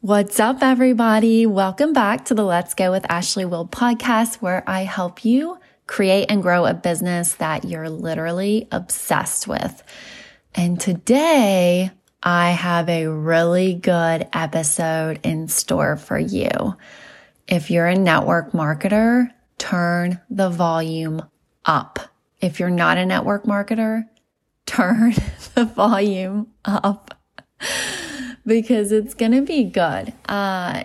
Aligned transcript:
What's 0.00 0.38
up, 0.38 0.62
everybody? 0.62 1.44
Welcome 1.44 1.92
back 1.92 2.26
to 2.26 2.34
the 2.36 2.44
Let's 2.44 2.72
Go 2.72 2.92
with 2.92 3.04
Ashley 3.10 3.44
Will 3.44 3.66
podcast, 3.66 4.36
where 4.36 4.62
I 4.64 4.82
help 4.82 5.24
you 5.24 5.58
create 5.88 6.26
and 6.30 6.40
grow 6.40 6.66
a 6.66 6.72
business 6.72 7.34
that 7.34 7.64
you're 7.64 7.90
literally 7.90 8.68
obsessed 8.70 9.48
with. 9.48 9.82
And 10.54 10.80
today 10.80 11.90
I 12.22 12.50
have 12.50 12.88
a 12.88 13.08
really 13.08 13.74
good 13.74 14.28
episode 14.32 15.18
in 15.24 15.48
store 15.48 15.96
for 15.96 16.16
you. 16.16 16.76
If 17.48 17.68
you're 17.68 17.88
a 17.88 17.98
network 17.98 18.52
marketer, 18.52 19.32
turn 19.58 20.20
the 20.30 20.48
volume 20.48 21.24
up. 21.64 21.98
If 22.40 22.60
you're 22.60 22.70
not 22.70 22.98
a 22.98 23.04
network 23.04 23.46
marketer, 23.46 24.04
turn 24.64 25.14
the 25.56 25.64
volume 25.64 26.52
up 26.64 27.18
because 28.48 28.90
it's 28.90 29.14
going 29.14 29.32
to 29.32 29.42
be 29.42 29.64
good. 29.64 30.12
Uh, 30.28 30.84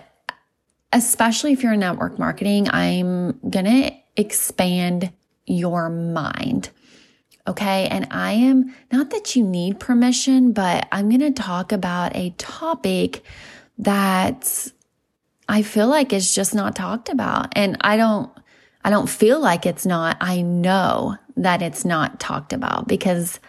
especially 0.92 1.52
if 1.52 1.62
you're 1.62 1.72
in 1.72 1.80
network 1.80 2.18
marketing, 2.18 2.68
I'm 2.70 3.32
going 3.50 3.64
to 3.64 3.90
expand 4.16 5.12
your 5.46 5.88
mind. 5.90 6.70
Okay. 7.46 7.88
And 7.88 8.06
I 8.10 8.32
am 8.32 8.74
not 8.92 9.10
that 9.10 9.36
you 9.36 9.44
need 9.44 9.80
permission, 9.80 10.52
but 10.52 10.88
I'm 10.92 11.08
going 11.08 11.20
to 11.20 11.30
talk 11.30 11.72
about 11.72 12.16
a 12.16 12.30
topic 12.38 13.22
that 13.78 14.70
I 15.48 15.62
feel 15.62 15.88
like 15.88 16.12
is 16.12 16.34
just 16.34 16.54
not 16.54 16.76
talked 16.76 17.08
about. 17.08 17.48
And 17.52 17.76
I 17.82 17.96
don't, 17.96 18.30
I 18.82 18.90
don't 18.90 19.08
feel 19.08 19.40
like 19.40 19.66
it's 19.66 19.84
not. 19.84 20.16
I 20.20 20.40
know 20.42 21.16
that 21.36 21.60
it's 21.60 21.84
not 21.84 22.20
talked 22.20 22.52
about 22.52 22.88
because 22.88 23.40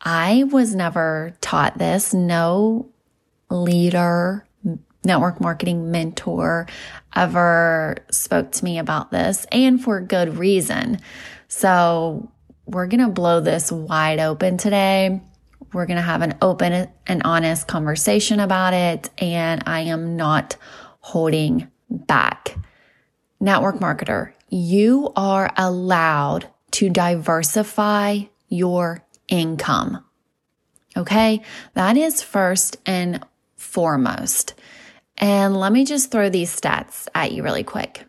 I 0.00 0.44
was 0.44 0.74
never 0.74 1.36
taught 1.40 1.78
this. 1.78 2.14
No 2.14 2.91
leader, 3.52 4.46
network 5.04 5.40
marketing 5.40 5.90
mentor 5.90 6.66
ever 7.14 7.96
spoke 8.10 8.52
to 8.52 8.64
me 8.64 8.78
about 8.78 9.10
this 9.10 9.46
and 9.50 9.82
for 9.82 10.00
good 10.00 10.38
reason. 10.38 11.00
So 11.48 12.30
we're 12.66 12.86
going 12.86 13.00
to 13.00 13.08
blow 13.08 13.40
this 13.40 13.72
wide 13.72 14.20
open 14.20 14.56
today. 14.56 15.20
We're 15.72 15.86
going 15.86 15.96
to 15.96 16.02
have 16.02 16.22
an 16.22 16.36
open 16.40 16.88
and 17.06 17.22
honest 17.24 17.66
conversation 17.66 18.40
about 18.40 18.74
it. 18.74 19.10
And 19.18 19.62
I 19.66 19.80
am 19.80 20.16
not 20.16 20.56
holding 21.00 21.68
back. 21.90 22.56
Network 23.40 23.76
marketer, 23.76 24.32
you 24.48 25.12
are 25.16 25.52
allowed 25.56 26.48
to 26.72 26.88
diversify 26.88 28.20
your 28.48 29.04
income. 29.28 30.04
Okay. 30.96 31.42
That 31.74 31.96
is 31.96 32.22
first 32.22 32.76
and 32.86 33.24
foremost. 33.72 34.54
And 35.16 35.56
let 35.56 35.72
me 35.72 35.84
just 35.84 36.10
throw 36.10 36.28
these 36.28 36.54
stats 36.54 37.08
at 37.14 37.32
you 37.32 37.42
really 37.42 37.64
quick. 37.64 38.04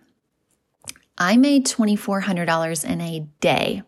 I 1.17 1.38
made 1.38 1.66
$2,400 1.66 2.86
in 2.86 3.02
a 3.02 3.28
day. 3.39 3.84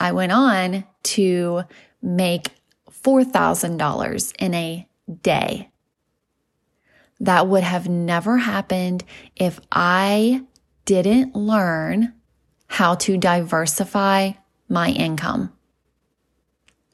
I 0.00 0.12
went 0.12 0.32
on 0.32 0.84
to 1.04 1.62
make 2.02 2.48
$4,000 2.90 4.32
in 4.38 4.54
a 4.54 4.88
day. 5.22 5.70
That 7.20 7.46
would 7.46 7.64
have 7.64 7.88
never 7.88 8.38
happened 8.38 9.04
if 9.36 9.60
I 9.70 10.42
didn't 10.84 11.36
learn 11.36 12.14
how 12.66 12.94
to 12.96 13.16
diversify 13.16 14.32
my 14.68 14.90
income. 14.90 15.52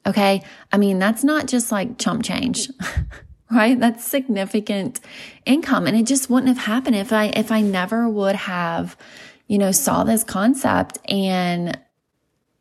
Okay. 0.05 0.43
I 0.71 0.77
mean, 0.77 0.99
that's 0.99 1.23
not 1.23 1.47
just 1.47 1.71
like 1.71 1.97
chump 1.97 2.23
change, 2.23 2.69
right? 3.51 3.79
That's 3.79 4.03
significant 4.03 4.99
income. 5.45 5.87
And 5.87 5.97
it 5.97 6.05
just 6.05 6.29
wouldn't 6.29 6.55
have 6.55 6.65
happened 6.65 6.95
if 6.95 7.11
I, 7.11 7.25
if 7.27 7.51
I 7.51 7.61
never 7.61 8.07
would 8.07 8.35
have, 8.35 8.95
you 9.47 9.57
know, 9.57 9.71
saw 9.71 10.03
this 10.03 10.23
concept 10.23 10.99
and 11.09 11.79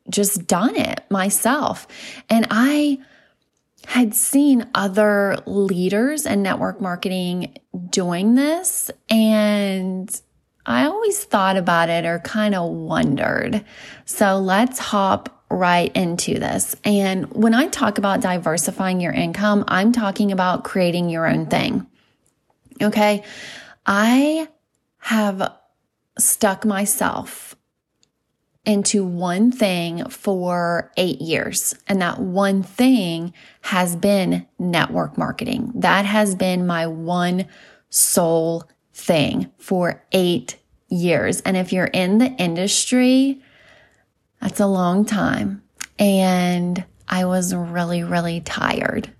just 0.08 0.46
done 0.46 0.76
it 0.76 1.02
myself. 1.10 1.86
And 2.30 2.46
I 2.50 2.98
had 3.86 4.14
seen 4.14 4.66
other 4.74 5.36
leaders 5.46 6.24
in 6.24 6.42
network 6.42 6.80
marketing 6.80 7.58
doing 7.90 8.34
this 8.34 8.90
and 9.10 10.20
I 10.66 10.86
always 10.86 11.22
thought 11.24 11.56
about 11.56 11.90
it 11.90 12.06
or 12.06 12.20
kind 12.20 12.54
of 12.54 12.70
wondered. 12.70 13.64
So 14.06 14.38
let's 14.38 14.78
hop 14.78 15.43
right 15.54 15.94
into 15.94 16.38
this. 16.38 16.76
And 16.84 17.32
when 17.32 17.54
I 17.54 17.68
talk 17.68 17.98
about 17.98 18.20
diversifying 18.20 19.00
your 19.00 19.12
income, 19.12 19.64
I'm 19.68 19.92
talking 19.92 20.32
about 20.32 20.64
creating 20.64 21.10
your 21.10 21.26
own 21.26 21.46
thing. 21.46 21.86
Okay. 22.82 23.22
I 23.86 24.48
have 24.98 25.52
stuck 26.18 26.64
myself 26.64 27.54
into 28.64 29.04
one 29.04 29.52
thing 29.52 30.08
for 30.08 30.90
eight 30.96 31.20
years. 31.20 31.74
And 31.86 32.00
that 32.00 32.18
one 32.18 32.62
thing 32.62 33.34
has 33.60 33.94
been 33.94 34.46
network 34.58 35.18
marketing. 35.18 35.72
That 35.74 36.06
has 36.06 36.34
been 36.34 36.66
my 36.66 36.86
one 36.86 37.46
sole 37.90 38.64
thing 38.94 39.50
for 39.58 40.02
eight 40.12 40.56
years. 40.88 41.40
And 41.42 41.56
if 41.56 41.72
you're 41.72 41.84
in 41.86 42.18
the 42.18 42.30
industry, 42.32 43.42
that's 44.44 44.60
a 44.60 44.66
long 44.66 45.06
time. 45.06 45.62
And 45.98 46.84
I 47.08 47.24
was 47.24 47.54
really, 47.54 48.04
really 48.04 48.42
tired. 48.42 49.10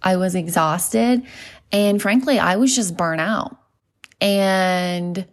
I 0.00 0.14
was 0.14 0.36
exhausted. 0.36 1.24
And 1.72 2.00
frankly, 2.00 2.38
I 2.38 2.54
was 2.54 2.74
just 2.74 2.96
burnt 2.96 3.20
out. 3.20 3.58
And 4.20 5.26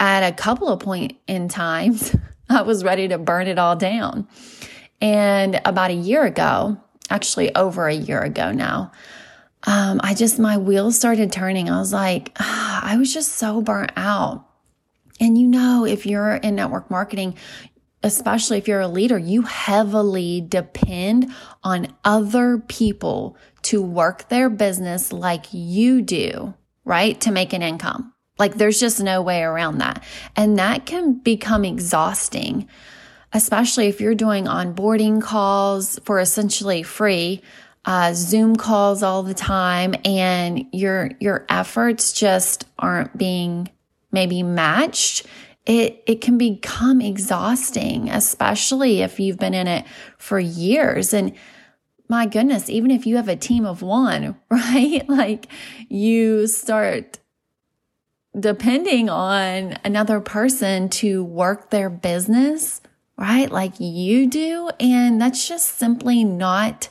at 0.00 0.26
a 0.26 0.32
couple 0.34 0.68
of 0.68 0.80
point 0.80 1.18
in 1.26 1.48
times, 1.48 2.16
I 2.48 2.62
was 2.62 2.82
ready 2.82 3.08
to 3.08 3.18
burn 3.18 3.46
it 3.46 3.58
all 3.58 3.76
down. 3.76 4.26
And 5.02 5.60
about 5.66 5.90
a 5.90 5.94
year 5.94 6.24
ago, 6.24 6.78
actually 7.10 7.54
over 7.54 7.88
a 7.88 7.94
year 7.94 8.22
ago 8.22 8.52
now, 8.52 8.90
um, 9.64 10.00
I 10.02 10.14
just, 10.14 10.38
my 10.38 10.56
wheels 10.56 10.96
started 10.96 11.30
turning. 11.30 11.68
I 11.68 11.78
was 11.78 11.92
like, 11.92 12.32
I 12.40 12.96
was 12.98 13.12
just 13.12 13.32
so 13.32 13.60
burnt 13.60 13.92
out. 13.96 14.46
And 15.20 15.38
you 15.38 15.46
know, 15.46 15.84
if 15.84 16.06
you're 16.06 16.34
in 16.34 16.56
network 16.56 16.90
marketing, 16.90 17.36
especially 18.02 18.58
if 18.58 18.68
you're 18.68 18.80
a 18.80 18.88
leader, 18.88 19.18
you 19.18 19.42
heavily 19.42 20.42
depend 20.42 21.32
on 21.62 21.88
other 22.04 22.58
people 22.58 23.36
to 23.62 23.80
work 23.80 24.28
their 24.28 24.50
business 24.50 25.12
like 25.12 25.46
you 25.52 26.02
do, 26.02 26.54
right? 26.84 27.18
To 27.22 27.32
make 27.32 27.52
an 27.54 27.62
income. 27.62 28.12
Like 28.38 28.56
there's 28.56 28.78
just 28.78 29.00
no 29.00 29.22
way 29.22 29.42
around 29.42 29.78
that. 29.78 30.02
And 30.36 30.58
that 30.58 30.86
can 30.86 31.14
become 31.14 31.64
exhausting, 31.64 32.68
especially 33.32 33.86
if 33.86 34.00
you're 34.00 34.14
doing 34.14 34.44
onboarding 34.44 35.22
calls 35.22 35.98
for 36.04 36.20
essentially 36.20 36.82
free. 36.82 37.42
Uh, 37.86 38.12
Zoom 38.12 38.56
calls 38.56 39.02
all 39.02 39.22
the 39.22 39.34
time 39.34 39.94
and 40.04 40.66
your, 40.72 41.10
your 41.20 41.46
efforts 41.48 42.12
just 42.12 42.66
aren't 42.78 43.16
being 43.16 43.70
maybe 44.14 44.42
matched, 44.42 45.26
it, 45.66 46.02
it 46.06 46.20
can 46.22 46.38
become 46.38 47.00
exhausting, 47.00 48.08
especially 48.08 49.02
if 49.02 49.20
you've 49.20 49.38
been 49.38 49.54
in 49.54 49.66
it 49.66 49.84
for 50.16 50.38
years. 50.38 51.12
And 51.12 51.34
my 52.08 52.26
goodness, 52.26 52.68
even 52.68 52.90
if 52.90 53.06
you 53.06 53.16
have 53.16 53.28
a 53.28 53.36
team 53.36 53.66
of 53.66 53.82
one, 53.82 54.36
right? 54.50 55.06
Like 55.08 55.48
you 55.88 56.46
start 56.46 57.18
depending 58.38 59.08
on 59.08 59.78
another 59.84 60.20
person 60.20 60.88
to 60.88 61.22
work 61.22 61.70
their 61.70 61.88
business, 61.88 62.80
right? 63.16 63.50
Like 63.50 63.78
you 63.78 64.26
do. 64.28 64.70
And 64.80 65.20
that's 65.20 65.46
just 65.46 65.78
simply 65.78 66.24
not 66.24 66.88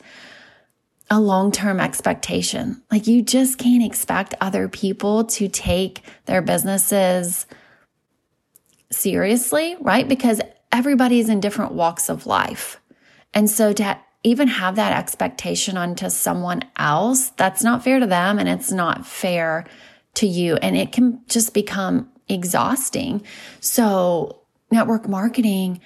a 1.14 1.20
long 1.20 1.52
term 1.52 1.80
expectation. 1.80 2.82
Like 2.92 3.06
you 3.06 3.22
just 3.22 3.60
can't 3.60 3.84
expect 3.84 4.34
other 4.42 4.68
people 4.68 5.26
to 5.26 5.48
take 5.48 6.02
their 6.26 6.42
businesses 6.42 7.46
seriously, 8.92 9.78
right? 9.80 10.08
Because 10.08 10.42
everybody's 10.72 11.30
in 11.30 11.40
different 11.40 11.74
walks 11.74 12.10
of 12.10 12.26
life. 12.26 12.82
And 13.32 13.48
so 13.48 13.74
to 13.74 14.00
even 14.24 14.48
have 14.48 14.76
that 14.78 14.98
expectation 14.98 15.78
onto 15.78 16.10
someone 16.10 16.64
else, 16.78 17.30
that's 17.32 17.64
not 17.64 17.84
fair 17.84 18.00
to 18.00 18.08
them 18.08 18.40
and 18.40 18.50
it's 18.50 18.72
not 18.72 19.06
fair 19.06 19.66
to 20.16 20.26
you. 20.26 20.56
And 20.56 20.76
it 20.76 20.92
can 20.92 21.22
just 21.28 21.54
become 21.54 22.10
exhausting. 22.28 23.22
So 23.60 24.40
network 24.72 25.08
marketing 25.08 25.80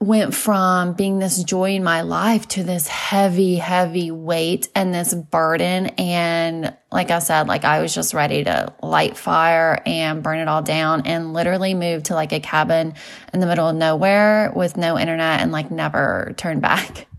went 0.00 0.32
from 0.32 0.92
being 0.92 1.18
this 1.18 1.42
joy 1.42 1.72
in 1.74 1.82
my 1.82 2.02
life 2.02 2.46
to 2.46 2.62
this 2.62 2.86
heavy, 2.86 3.56
heavy 3.56 4.12
weight 4.12 4.68
and 4.74 4.94
this 4.94 5.12
burden. 5.12 5.86
And 5.98 6.76
like 6.92 7.10
I 7.10 7.18
said, 7.18 7.48
like 7.48 7.64
I 7.64 7.82
was 7.82 7.92
just 7.92 8.14
ready 8.14 8.44
to 8.44 8.72
light 8.80 9.16
fire 9.16 9.82
and 9.84 10.22
burn 10.22 10.38
it 10.38 10.46
all 10.46 10.62
down 10.62 11.02
and 11.04 11.32
literally 11.32 11.74
move 11.74 12.04
to 12.04 12.14
like 12.14 12.32
a 12.32 12.38
cabin 12.38 12.94
in 13.32 13.40
the 13.40 13.46
middle 13.46 13.68
of 13.68 13.74
nowhere 13.74 14.52
with 14.54 14.76
no 14.76 14.96
internet 14.96 15.40
and 15.40 15.50
like 15.50 15.70
never 15.70 16.32
turn 16.36 16.60
back. 16.60 17.06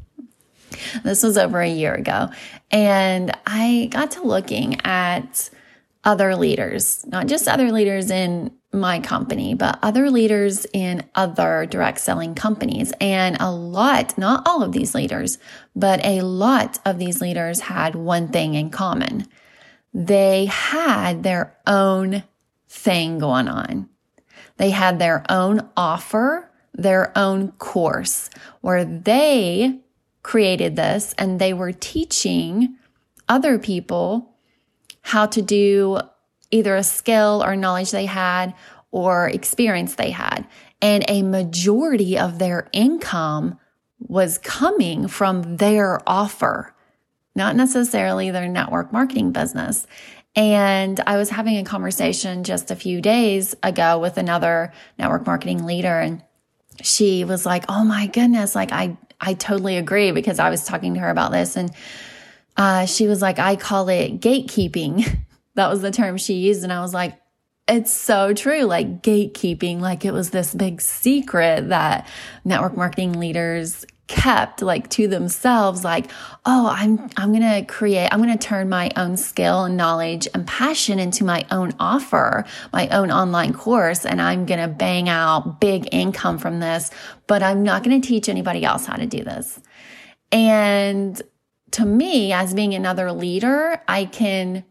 This 1.03 1.23
was 1.23 1.37
over 1.37 1.59
a 1.59 1.69
year 1.69 1.93
ago. 1.93 2.29
And 2.71 3.35
I 3.45 3.89
got 3.91 4.11
to 4.11 4.23
looking 4.23 4.79
at 4.85 5.49
other 6.05 6.35
leaders, 6.35 7.05
not 7.07 7.27
just 7.27 7.47
other 7.47 7.71
leaders 7.71 8.11
in 8.11 8.51
my 8.71 8.99
company, 8.99 9.55
but 9.55 9.79
other 9.81 10.11
leaders 10.11 10.65
in 10.73 11.03
other 11.15 11.65
direct 11.65 11.99
selling 11.99 12.35
companies. 12.35 12.93
And 13.01 13.37
a 13.39 13.51
lot, 13.51 14.17
not 14.17 14.47
all 14.47 14.61
of 14.61 14.71
these 14.71 14.93
leaders, 14.93 15.39
but 15.75 16.03
a 16.05 16.21
lot 16.21 16.79
of 16.85 16.99
these 16.99 17.21
leaders 17.21 17.61
had 17.61 17.95
one 17.95 18.27
thing 18.27 18.53
in 18.53 18.69
common. 18.69 19.25
They 19.93 20.45
had 20.45 21.23
their 21.23 21.57
own 21.65 22.23
thing 22.67 23.17
going 23.17 23.47
on. 23.47 23.89
They 24.57 24.69
had 24.69 24.99
their 24.99 25.25
own 25.29 25.67
offer, 25.75 26.51
their 26.73 27.17
own 27.17 27.51
course 27.53 28.29
where 28.61 28.85
they 28.85 29.79
created 30.21 30.75
this 30.75 31.15
and 31.17 31.39
they 31.39 31.53
were 31.53 31.71
teaching 31.71 32.75
other 33.27 33.57
people 33.57 34.35
how 35.01 35.25
to 35.25 35.41
do 35.41 35.99
either 36.51 36.75
a 36.75 36.83
skill 36.83 37.43
or 37.45 37.55
knowledge 37.55 37.91
they 37.91 38.05
had 38.05 38.53
or 38.91 39.29
experience 39.29 39.95
they 39.95 40.11
had. 40.11 40.47
And 40.81 41.03
a 41.07 41.23
majority 41.23 42.17
of 42.17 42.39
their 42.39 42.69
income 42.71 43.59
was 43.99 44.37
coming 44.37 45.07
from 45.07 45.57
their 45.57 45.99
offer, 46.07 46.73
not 47.35 47.55
necessarily 47.55 48.31
their 48.31 48.47
network 48.47 48.93
marketing 48.93 49.31
business. 49.31 49.85
And 50.35 50.99
I 51.05 51.17
was 51.17 51.29
having 51.29 51.57
a 51.57 51.63
conversation 51.63 52.43
just 52.43 52.71
a 52.71 52.75
few 52.75 53.01
days 53.01 53.55
ago 53.61 53.99
with 53.99 54.17
another 54.17 54.71
network 54.97 55.25
marketing 55.25 55.65
leader 55.65 55.99
and 55.99 56.23
she 56.81 57.25
was 57.25 57.45
like, 57.45 57.65
"Oh 57.67 57.83
my 57.83 58.07
goodness, 58.07 58.55
like 58.55 58.71
I 58.71 58.97
I 59.19 59.33
totally 59.33 59.75
agree 59.75 60.11
because 60.11 60.39
I 60.39 60.49
was 60.49 60.63
talking 60.63 60.93
to 60.93 61.01
her 61.01 61.09
about 61.09 61.31
this 61.31 61.57
and 61.57 61.71
uh, 62.55 62.85
she 62.85 63.07
was 63.07 63.21
like, 63.21 63.39
I 63.39 63.55
call 63.55 63.89
it 63.89 64.19
gatekeeping. 64.19 65.17
that 65.59 65.69
was 65.69 65.81
the 65.81 65.91
term 65.91 66.15
she 66.15 66.35
used. 66.35 66.63
And 66.63 66.71
I 66.71 66.79
was 66.79 66.93
like, 66.93 67.19
it's 67.67 67.91
so 67.91 68.33
true. 68.33 68.63
Like 68.63 69.03
gatekeeping, 69.03 69.81
like 69.81 70.05
it 70.05 70.13
was 70.13 70.29
this 70.29 70.53
big 70.53 70.79
secret 70.79 71.67
that 71.67 72.07
network 72.45 72.77
marketing 72.77 73.19
leaders 73.19 73.85
kept 74.07 74.63
like 74.63 74.89
to 74.89 75.07
themselves 75.07 75.83
like 75.83 76.09
oh 76.43 76.67
i'm 76.67 77.11
i'm 77.15 77.31
going 77.31 77.43
to 77.43 77.63
create 77.71 78.09
i'm 78.11 78.19
going 78.19 78.35
to 78.35 78.43
turn 78.43 78.67
my 78.67 78.89
own 78.95 79.15
skill 79.15 79.65
and 79.65 79.77
knowledge 79.77 80.27
and 80.33 80.47
passion 80.47 80.97
into 80.97 81.23
my 81.23 81.45
own 81.51 81.71
offer 81.79 82.43
my 82.73 82.87
own 82.87 83.11
online 83.11 83.53
course 83.53 84.07
and 84.07 84.19
i'm 84.19 84.47
going 84.47 84.59
to 84.59 84.67
bang 84.67 85.07
out 85.07 85.61
big 85.61 85.87
income 85.91 86.39
from 86.39 86.59
this 86.59 86.89
but 87.27 87.43
i'm 87.43 87.61
not 87.61 87.83
going 87.83 88.01
to 88.01 88.07
teach 88.07 88.27
anybody 88.27 88.65
else 88.65 88.87
how 88.87 88.95
to 88.95 89.05
do 89.05 89.23
this 89.23 89.59
and 90.31 91.21
to 91.69 91.85
me 91.85 92.33
as 92.33 92.55
being 92.55 92.73
another 92.73 93.11
leader 93.11 93.79
i 93.87 94.05
can 94.05 94.65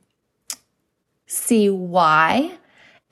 see 1.29 1.71
why. 1.71 2.59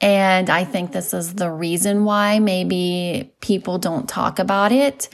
And 0.00 0.50
I 0.50 0.64
think 0.64 0.92
this 0.92 1.14
is 1.14 1.34
the 1.34 1.50
reason 1.50 2.04
why 2.04 2.38
maybe 2.38 3.32
people 3.40 3.78
don't 3.78 4.08
talk 4.08 4.38
about 4.38 4.72
it. 4.72 5.08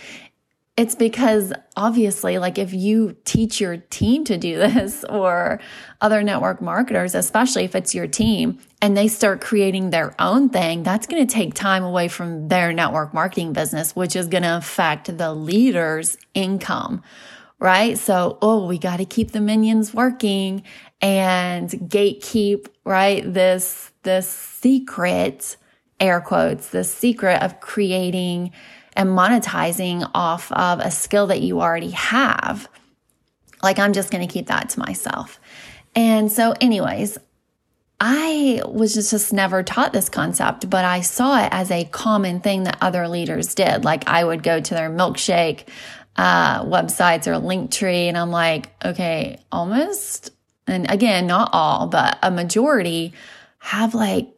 It's 0.77 0.95
because 0.95 1.53
obviously, 1.77 2.39
like 2.39 2.57
if 2.57 2.73
you 2.73 3.17
teach 3.25 3.61
your 3.61 3.77
team 3.77 4.25
to 4.25 4.39
do 4.39 4.57
this 4.59 5.05
or 5.05 5.61
other 6.01 6.23
network 6.23 6.63
marketers, 6.63 7.15
especially 7.15 7.65
if 7.65 7.75
it's 7.75 7.95
your 7.95 8.07
team 8.07 8.59
and 8.81 8.97
they 8.97 9.07
start 9.07 9.41
creating 9.41 9.91
their 9.91 10.15
own 10.21 10.49
thing, 10.49 10.83
that's 10.83 11.07
going 11.07 11.25
to 11.25 11.33
take 11.33 11.55
time 11.55 11.85
away 11.85 12.09
from 12.09 12.49
their 12.49 12.73
network 12.73 13.13
marketing 13.13 13.53
business, 13.53 13.95
which 13.95 14.17
is 14.17 14.29
going 14.29 14.43
to 14.43 14.57
affect 14.57 15.17
the 15.19 15.35
leader's 15.35 16.17
income, 16.35 17.03
right? 17.63 17.97
So, 17.97 18.39
oh, 18.43 18.67
we 18.67 18.77
got 18.77 18.97
to 18.97 19.05
keep 19.05 19.31
the 19.31 19.41
minions 19.41 19.95
working 19.95 20.65
and 21.01 21.71
gatekeep, 21.71 22.67
right? 22.85 23.23
This, 23.25 23.93
this 24.03 24.29
secret, 24.29 25.57
air 26.01 26.21
quotes, 26.21 26.71
the 26.71 26.83
secret 26.83 27.41
of 27.41 27.61
creating 27.61 28.51
and 28.95 29.11
monetizing 29.11 30.11
off 30.13 30.51
of 30.51 30.81
a 30.81 30.91
skill 30.91 31.29
that 31.29 31.41
you 31.41 31.61
already 31.61 31.91
have. 31.91 32.69
Like, 33.63 33.79
I'm 33.79 33.93
just 33.93 34.11
going 34.11 34.27
to 34.27 34.33
keep 34.33 34.49
that 34.49 34.71
to 34.71 34.81
myself. 34.81 35.39
And 35.95 36.33
so, 36.33 36.55
anyways, 36.61 37.17
I 38.01 38.61
was 38.67 38.93
just, 38.93 39.13
just 39.13 39.33
never 39.33 39.63
taught 39.63 39.93
this 39.93 40.09
concept, 40.09 40.69
but 40.69 40.85
I 40.85 41.03
saw 41.03 41.41
it 41.45 41.51
as 41.53 41.71
a 41.71 41.85
common 41.85 42.41
thing 42.41 42.65
that 42.65 42.79
other 42.81 43.07
leaders 43.07 43.55
did. 43.55 43.85
Like, 43.85 44.09
I 44.09 44.25
would 44.25 44.43
go 44.43 44.61
to 44.61 44.75
their 44.75 44.91
milkshake 44.91 45.69
uh, 46.17 46.65
websites 46.65 47.27
or 47.27 47.35
Linktree, 47.35 48.09
and 48.09 48.17
I'm 48.19 48.31
like, 48.31 48.71
okay, 48.85 49.41
almost. 49.51 50.31
And 50.67 50.91
again, 50.91 51.27
not 51.27 51.51
all, 51.53 51.89
but 51.89 52.19
a 52.23 52.31
majority 52.31 53.13
have 53.59 53.95
like 53.95 54.35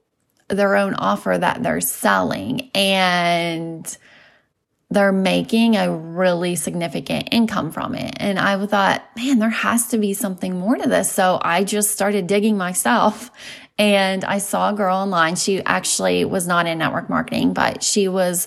their 0.48 0.76
own 0.76 0.94
offer 0.94 1.36
that 1.36 1.62
they're 1.62 1.80
selling. 1.80 2.70
And 2.74 3.96
they're 4.90 5.12
making 5.12 5.76
a 5.76 5.94
really 5.94 6.54
significant 6.54 7.28
income 7.32 7.72
from 7.72 7.94
it. 7.94 8.14
And 8.18 8.38
I 8.38 8.64
thought, 8.66 9.02
man, 9.16 9.38
there 9.40 9.50
has 9.50 9.88
to 9.88 9.98
be 9.98 10.14
something 10.14 10.58
more 10.58 10.76
to 10.76 10.88
this. 10.88 11.10
So 11.10 11.40
I 11.42 11.64
just 11.64 11.90
started 11.90 12.26
digging 12.26 12.56
myself 12.56 13.30
and 13.76 14.24
I 14.24 14.38
saw 14.38 14.70
a 14.70 14.72
girl 14.72 14.96
online. 14.96 15.34
She 15.34 15.62
actually 15.64 16.24
was 16.24 16.46
not 16.46 16.66
in 16.66 16.78
network 16.78 17.10
marketing, 17.10 17.54
but 17.54 17.82
she 17.82 18.06
was 18.06 18.46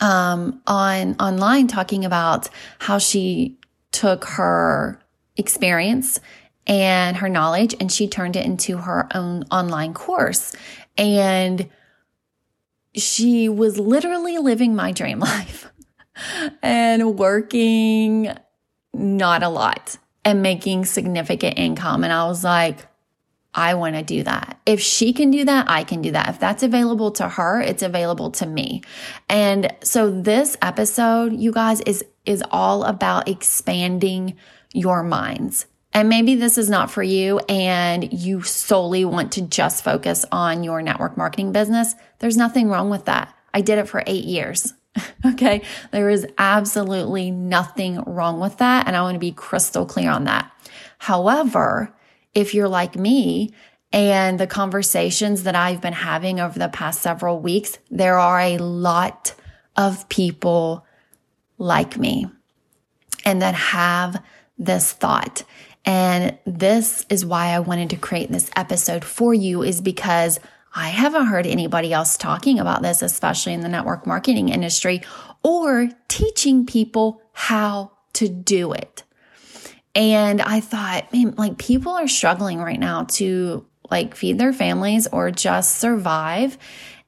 um, 0.00 0.60
on 0.66 1.14
online 1.20 1.66
talking 1.66 2.04
about 2.04 2.48
how 2.78 2.98
she 2.98 3.56
took 3.92 4.24
her 4.24 5.00
experience 5.36 6.20
and 6.66 7.16
her 7.16 7.28
knowledge 7.28 7.74
and 7.80 7.90
she 7.90 8.06
turned 8.06 8.36
it 8.36 8.44
into 8.44 8.78
her 8.78 9.08
own 9.14 9.44
online 9.50 9.94
course. 9.94 10.54
And 10.96 11.68
she 12.94 13.48
was 13.48 13.78
literally 13.78 14.38
living 14.38 14.74
my 14.74 14.92
dream 14.92 15.18
life 15.20 15.70
and 16.62 17.18
working 17.18 18.36
not 18.92 19.42
a 19.42 19.48
lot 19.48 19.96
and 20.24 20.42
making 20.42 20.84
significant 20.84 21.58
income. 21.58 22.04
And 22.04 22.12
I 22.12 22.26
was 22.26 22.44
like, 22.44 22.86
I 23.54 23.74
want 23.74 23.96
to 23.96 24.02
do 24.02 24.22
that. 24.22 24.60
If 24.66 24.80
she 24.80 25.12
can 25.12 25.30
do 25.30 25.44
that, 25.46 25.68
I 25.68 25.84
can 25.84 26.02
do 26.02 26.12
that. 26.12 26.28
If 26.28 26.38
that's 26.38 26.62
available 26.62 27.10
to 27.12 27.28
her, 27.28 27.60
it's 27.60 27.82
available 27.82 28.30
to 28.32 28.46
me. 28.46 28.82
And 29.28 29.74
so 29.82 30.10
this 30.10 30.56
episode, 30.60 31.32
you 31.32 31.50
guys, 31.50 31.80
is, 31.80 32.04
is 32.26 32.44
all 32.50 32.84
about 32.84 33.28
expanding 33.28 34.36
your 34.72 35.02
minds. 35.02 35.66
And 35.92 36.08
maybe 36.08 36.34
this 36.34 36.58
is 36.58 36.68
not 36.68 36.90
for 36.90 37.02
you 37.02 37.38
and 37.48 38.12
you 38.12 38.42
solely 38.42 39.04
want 39.04 39.32
to 39.32 39.42
just 39.42 39.82
focus 39.82 40.24
on 40.30 40.62
your 40.62 40.82
network 40.82 41.16
marketing 41.16 41.52
business. 41.52 41.94
There's 42.18 42.36
nothing 42.36 42.68
wrong 42.68 42.90
with 42.90 43.06
that. 43.06 43.34
I 43.54 43.62
did 43.62 43.78
it 43.78 43.88
for 43.88 44.02
eight 44.06 44.24
years. 44.24 44.74
okay. 45.26 45.62
There 45.90 46.10
is 46.10 46.26
absolutely 46.36 47.30
nothing 47.30 48.02
wrong 48.02 48.38
with 48.38 48.58
that. 48.58 48.86
And 48.86 48.94
I 48.94 49.02
want 49.02 49.14
to 49.14 49.20
be 49.20 49.32
crystal 49.32 49.86
clear 49.86 50.10
on 50.10 50.24
that. 50.24 50.52
However, 50.98 51.94
if 52.34 52.54
you're 52.54 52.68
like 52.68 52.96
me 52.96 53.52
and 53.92 54.38
the 54.38 54.46
conversations 54.46 55.44
that 55.44 55.54
I've 55.54 55.80
been 55.80 55.92
having 55.92 56.40
over 56.40 56.58
the 56.58 56.68
past 56.68 57.00
several 57.00 57.40
weeks, 57.40 57.78
there 57.90 58.18
are 58.18 58.40
a 58.40 58.58
lot 58.58 59.34
of 59.76 60.08
people 60.08 60.84
like 61.56 61.96
me 61.96 62.26
and 63.24 63.42
that 63.42 63.54
have 63.54 64.22
this 64.58 64.92
thought. 64.92 65.44
And 65.84 66.38
this 66.44 67.06
is 67.08 67.24
why 67.24 67.48
I 67.48 67.60
wanted 67.60 67.90
to 67.90 67.96
create 67.96 68.30
this 68.30 68.50
episode 68.56 69.04
for 69.04 69.32
you 69.32 69.62
is 69.62 69.80
because 69.80 70.38
I 70.74 70.88
haven't 70.88 71.26
heard 71.26 71.46
anybody 71.46 71.92
else 71.92 72.16
talking 72.16 72.58
about 72.58 72.82
this, 72.82 73.00
especially 73.00 73.54
in 73.54 73.62
the 73.62 73.68
network 73.68 74.06
marketing 74.06 74.50
industry 74.50 75.02
or 75.42 75.88
teaching 76.08 76.66
people 76.66 77.22
how 77.32 77.92
to 78.14 78.28
do 78.28 78.72
it. 78.72 79.02
And 79.98 80.40
I 80.40 80.60
thought, 80.60 81.12
man, 81.12 81.34
like 81.36 81.58
people 81.58 81.90
are 81.90 82.06
struggling 82.06 82.60
right 82.60 82.78
now 82.78 83.02
to 83.14 83.66
like 83.90 84.14
feed 84.14 84.38
their 84.38 84.52
families 84.52 85.08
or 85.08 85.32
just 85.32 85.76
survive. 85.78 86.56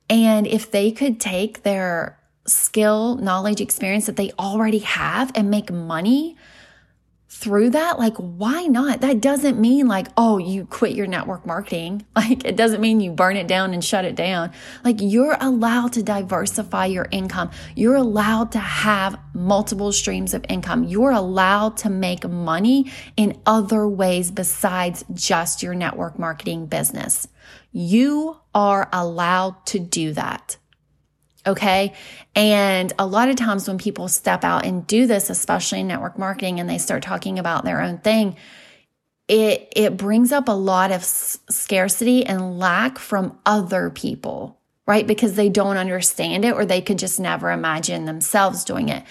And 0.09 0.45
if 0.45 0.73
they 0.73 0.91
could 0.91 1.21
take 1.21 1.63
their 1.63 2.19
skill, 2.49 3.15
knowledge, 3.15 3.61
experience 3.61 4.07
that 4.07 4.17
they 4.17 4.33
already 4.41 4.81
have 4.81 5.31
and 5.37 5.53
make 5.53 5.71
money 5.71 6.37
through 7.41 7.71
that, 7.71 7.99
like, 7.99 8.17
why 8.17 8.67
not? 8.67 9.01
That 9.01 9.23
doesn't 9.23 9.59
mean 9.59 9.89
like, 9.89 10.09
oh, 10.19 10.37
you 10.37 10.67
quit 10.67 10.95
your 10.95 11.07
network 11.07 11.47
marketing. 11.47 12.05
Like, 12.21 12.45
it 12.45 12.55
doesn't 12.55 12.83
mean 12.83 13.01
you 13.01 13.13
burn 13.13 13.39
it 13.39 13.49
down 13.49 13.73
and 13.73 13.83
shut 13.83 14.05
it 14.05 14.15
down. 14.15 14.53
Like, 14.85 14.97
you're 15.01 15.39
allowed 15.41 15.95
to 15.95 16.03
diversify 16.03 16.85
your 16.85 17.09
income. 17.11 17.51
You're 17.75 17.95
allowed 17.95 18.53
to 18.53 18.59
have 18.59 19.19
multiple 19.33 19.91
streams 19.91 20.35
of 20.35 20.45
income. 20.51 20.85
You're 20.85 21.13
allowed 21.13 21.79
to 21.79 21.89
make 21.89 22.29
money 22.29 22.93
in 23.17 23.41
other 23.47 23.89
ways 23.89 24.31
besides 24.31 25.03
just 25.15 25.63
your 25.63 25.75
network 25.75 26.19
marketing 26.19 26.67
business. 26.67 27.27
You 27.73 28.37
are 28.55 28.91
allowed 28.93 29.65
to 29.67 29.79
do 29.79 30.13
that. 30.13 30.59
Okay. 31.51 31.95
And 32.37 32.93
a 32.97 33.07
lot 33.07 33.29
of 33.29 33.35
times 33.35 33.67
when 33.67 33.77
people 33.77 34.07
step 34.07 34.45
out 34.45 34.65
and 34.65 34.87
do 34.87 35.09
this, 35.09 35.31
especially 35.31 35.81
in 35.81 35.89
network 35.89 36.17
marketing, 36.17 36.61
and 36.61 36.71
they 36.71 36.79
start 36.79 37.03
talking 37.03 37.41
about 37.41 37.65
their 37.65 37.81
own 37.81 37.99
thing, 37.99 38.37
it, 39.27 39.73
it 39.75 39.97
brings 39.97 40.31
up 40.31 40.49
a 40.49 40.53
lot 40.53 40.93
of 40.93 41.01
s- 41.01 41.41
scarcity 41.51 42.25
and 42.25 42.61
lack 42.61 43.01
from 43.01 43.37
other 43.45 43.91
people, 43.91 44.61
right? 44.87 45.05
Because 45.05 45.35
they 45.35 45.49
don't 45.49 45.77
understand 45.77 46.45
it 46.45 46.55
or 46.55 46.65
they 46.65 46.81
could 46.81 46.99
just 46.99 47.19
never 47.19 47.51
imagine 47.51 48.05
themselves 48.05 48.63
doing 48.63 48.89
it. 48.89 49.03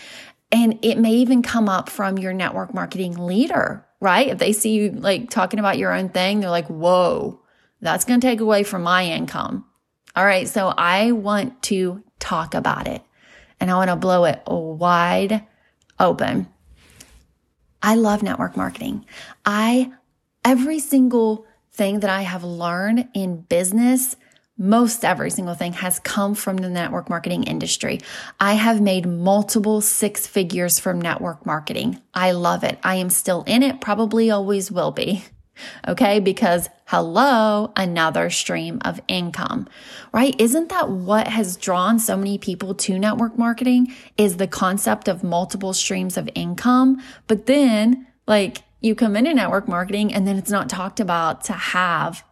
And 0.49 0.79
it 0.81 0.97
may 0.97 1.15
even 1.15 1.41
come 1.41 1.67
up 1.67 1.89
from 1.89 2.17
your 2.17 2.33
network 2.33 2.73
marketing 2.73 3.17
leader, 3.17 3.85
right? 3.99 4.29
If 4.29 4.37
they 4.37 4.53
see 4.53 4.75
you 4.75 4.91
like 4.91 5.29
talking 5.29 5.59
about 5.59 5.77
your 5.77 5.91
own 5.93 6.07
thing, 6.07 6.39
they're 6.39 6.49
like, 6.49 6.67
whoa, 6.67 7.41
that's 7.81 8.05
going 8.05 8.21
to 8.21 8.25
take 8.25 8.39
away 8.39 8.63
from 8.63 8.83
my 8.83 9.05
income. 9.05 9.65
All 10.15 10.25
right. 10.25 10.47
So 10.47 10.73
I 10.75 11.11
want 11.11 11.61
to 11.63 12.01
talk 12.19 12.53
about 12.53 12.87
it 12.87 13.01
and 13.59 13.69
I 13.69 13.75
want 13.75 13.89
to 13.89 13.95
blow 13.95 14.25
it 14.25 14.41
wide 14.47 15.43
open. 15.99 16.47
I 17.81 17.95
love 17.95 18.23
network 18.23 18.57
marketing. 18.57 19.05
I, 19.45 19.91
every 20.43 20.79
single 20.79 21.45
thing 21.71 22.01
that 22.01 22.09
I 22.09 22.21
have 22.21 22.43
learned 22.43 23.07
in 23.13 23.41
business, 23.41 24.15
most 24.57 25.05
every 25.05 25.29
single 25.29 25.55
thing 25.55 25.73
has 25.73 25.99
come 25.99 26.35
from 26.35 26.57
the 26.57 26.69
network 26.69 27.09
marketing 27.09 27.43
industry. 27.43 28.01
I 28.39 28.53
have 28.53 28.81
made 28.81 29.05
multiple 29.05 29.79
six 29.79 30.27
figures 30.27 30.79
from 30.79 30.99
network 30.99 31.45
marketing. 31.45 32.01
I 32.13 32.31
love 32.31 32.63
it. 32.65 32.77
I 32.83 32.95
am 32.95 33.09
still 33.09 33.43
in 33.47 33.63
it, 33.63 33.79
probably 33.79 34.29
always 34.29 34.69
will 34.71 34.91
be. 34.91 35.23
Okay. 35.87 36.19
Because 36.19 36.69
hello, 36.85 37.71
another 37.75 38.29
stream 38.29 38.79
of 38.83 38.99
income, 39.07 39.67
right? 40.13 40.35
Isn't 40.39 40.69
that 40.69 40.89
what 40.89 41.27
has 41.27 41.55
drawn 41.55 41.99
so 41.99 42.17
many 42.17 42.37
people 42.37 42.73
to 42.75 42.97
network 42.97 43.37
marketing 43.37 43.93
is 44.17 44.37
the 44.37 44.47
concept 44.47 45.07
of 45.07 45.23
multiple 45.23 45.73
streams 45.73 46.17
of 46.17 46.29
income. 46.35 47.01
But 47.27 47.45
then 47.45 48.07
like 48.27 48.63
you 48.81 48.95
come 48.95 49.15
into 49.15 49.33
network 49.33 49.67
marketing 49.67 50.13
and 50.13 50.27
then 50.27 50.37
it's 50.37 50.51
not 50.51 50.69
talked 50.69 50.99
about 50.99 51.43
to 51.45 51.53
have 51.53 52.23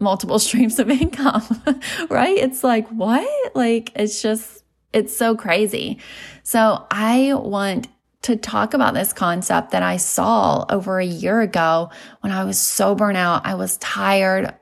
multiple 0.00 0.38
streams 0.48 0.78
of 0.78 0.90
income, 0.90 1.42
right? 2.10 2.36
It's 2.36 2.62
like, 2.62 2.88
what? 2.88 3.56
Like, 3.56 3.92
it's 3.96 4.22
just, 4.22 4.62
it's 4.92 5.16
so 5.16 5.34
crazy. 5.34 5.98
So 6.42 6.86
I 6.90 7.34
want 7.34 7.88
to 8.24 8.36
talk 8.36 8.72
about 8.72 8.94
this 8.94 9.12
concept 9.12 9.72
that 9.72 9.82
I 9.82 9.98
saw 9.98 10.64
over 10.70 10.98
a 10.98 11.04
year 11.04 11.42
ago 11.42 11.90
when 12.20 12.32
I 12.32 12.44
was 12.44 12.58
so 12.58 12.94
burnt 12.94 13.18
out. 13.18 13.44
I 13.44 13.54
was 13.54 13.76
tired 13.76 14.54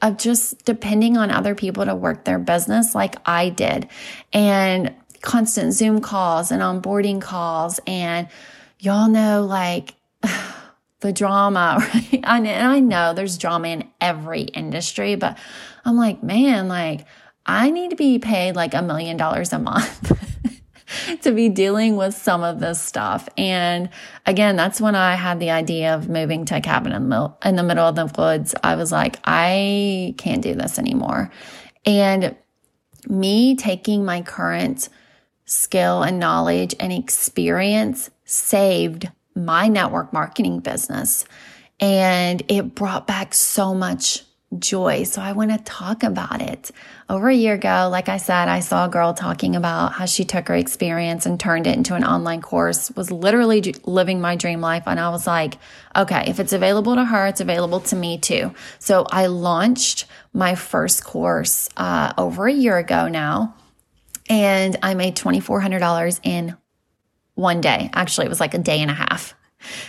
of 0.00 0.16
just 0.16 0.64
depending 0.64 1.16
on 1.16 1.32
other 1.32 1.56
people 1.56 1.84
to 1.84 1.94
work 1.94 2.24
their 2.24 2.38
business 2.38 2.94
like 2.94 3.16
I 3.26 3.48
did 3.48 3.88
and 4.32 4.94
constant 5.22 5.72
Zoom 5.72 6.00
calls 6.00 6.52
and 6.52 6.62
onboarding 6.62 7.20
calls. 7.20 7.80
And 7.84 8.28
y'all 8.78 9.08
know, 9.08 9.44
like, 9.44 9.94
the 11.00 11.12
drama, 11.12 11.78
right? 11.94 12.20
And 12.22 12.48
I 12.48 12.78
know 12.78 13.12
there's 13.12 13.38
drama 13.38 13.68
in 13.68 13.90
every 14.00 14.42
industry, 14.42 15.16
but 15.16 15.36
I'm 15.84 15.96
like, 15.96 16.22
man, 16.22 16.68
like, 16.68 17.06
I 17.44 17.70
need 17.70 17.90
to 17.90 17.96
be 17.96 18.20
paid 18.20 18.54
like 18.54 18.72
a 18.72 18.82
million 18.82 19.16
dollars 19.16 19.52
a 19.52 19.58
month. 19.58 20.28
to 21.22 21.32
be 21.32 21.48
dealing 21.48 21.96
with 21.96 22.14
some 22.14 22.42
of 22.42 22.60
this 22.60 22.80
stuff. 22.80 23.28
And 23.36 23.88
again, 24.26 24.56
that's 24.56 24.80
when 24.80 24.94
I 24.94 25.14
had 25.14 25.40
the 25.40 25.50
idea 25.50 25.94
of 25.94 26.08
moving 26.08 26.44
to 26.46 26.56
a 26.56 26.60
cabin 26.60 26.92
in 26.92 27.02
the, 27.02 27.08
middle, 27.08 27.38
in 27.44 27.56
the 27.56 27.62
middle 27.62 27.86
of 27.86 27.94
the 27.94 28.12
woods. 28.16 28.54
I 28.62 28.74
was 28.76 28.92
like, 28.92 29.18
I 29.24 30.14
can't 30.18 30.42
do 30.42 30.54
this 30.54 30.78
anymore. 30.78 31.30
And 31.84 32.36
me 33.08 33.56
taking 33.56 34.04
my 34.04 34.22
current 34.22 34.88
skill 35.44 36.02
and 36.02 36.18
knowledge 36.18 36.74
and 36.78 36.92
experience 36.92 38.10
saved 38.24 39.10
my 39.34 39.68
network 39.68 40.12
marketing 40.12 40.60
business. 40.60 41.24
And 41.80 42.42
it 42.48 42.74
brought 42.74 43.06
back 43.06 43.34
so 43.34 43.74
much 43.74 44.24
joy. 44.58 45.04
So 45.04 45.22
I 45.22 45.32
want 45.32 45.50
to 45.50 45.58
talk 45.58 46.02
about 46.02 46.40
it. 46.40 46.70
Over 47.08 47.28
a 47.28 47.34
year 47.34 47.54
ago, 47.54 47.88
like 47.90 48.08
I 48.08 48.16
said, 48.16 48.48
I 48.48 48.60
saw 48.60 48.86
a 48.86 48.88
girl 48.88 49.14
talking 49.14 49.56
about 49.56 49.92
how 49.92 50.06
she 50.06 50.24
took 50.24 50.48
her 50.48 50.54
experience 50.54 51.26
and 51.26 51.38
turned 51.38 51.66
it 51.66 51.76
into 51.76 51.94
an 51.94 52.04
online 52.04 52.42
course, 52.42 52.90
was 52.92 53.10
literally 53.10 53.74
living 53.84 54.20
my 54.20 54.36
dream 54.36 54.60
life. 54.60 54.84
And 54.86 55.00
I 55.00 55.10
was 55.10 55.26
like, 55.26 55.58
okay, 55.96 56.24
if 56.26 56.40
it's 56.40 56.52
available 56.52 56.94
to 56.94 57.04
her, 57.04 57.26
it's 57.26 57.40
available 57.40 57.80
to 57.80 57.96
me 57.96 58.18
too. 58.18 58.54
So 58.78 59.06
I 59.10 59.26
launched 59.26 60.06
my 60.32 60.54
first 60.54 61.04
course 61.04 61.68
uh, 61.76 62.12
over 62.16 62.46
a 62.46 62.52
year 62.52 62.78
ago 62.78 63.08
now. 63.08 63.54
And 64.28 64.78
I 64.82 64.94
made 64.94 65.16
$2,400 65.16 66.20
in 66.22 66.56
one 67.34 67.60
day. 67.60 67.90
Actually, 67.92 68.26
it 68.26 68.30
was 68.30 68.40
like 68.40 68.54
a 68.54 68.58
day 68.58 68.80
and 68.80 68.90
a 68.90 68.94
half. 68.94 69.34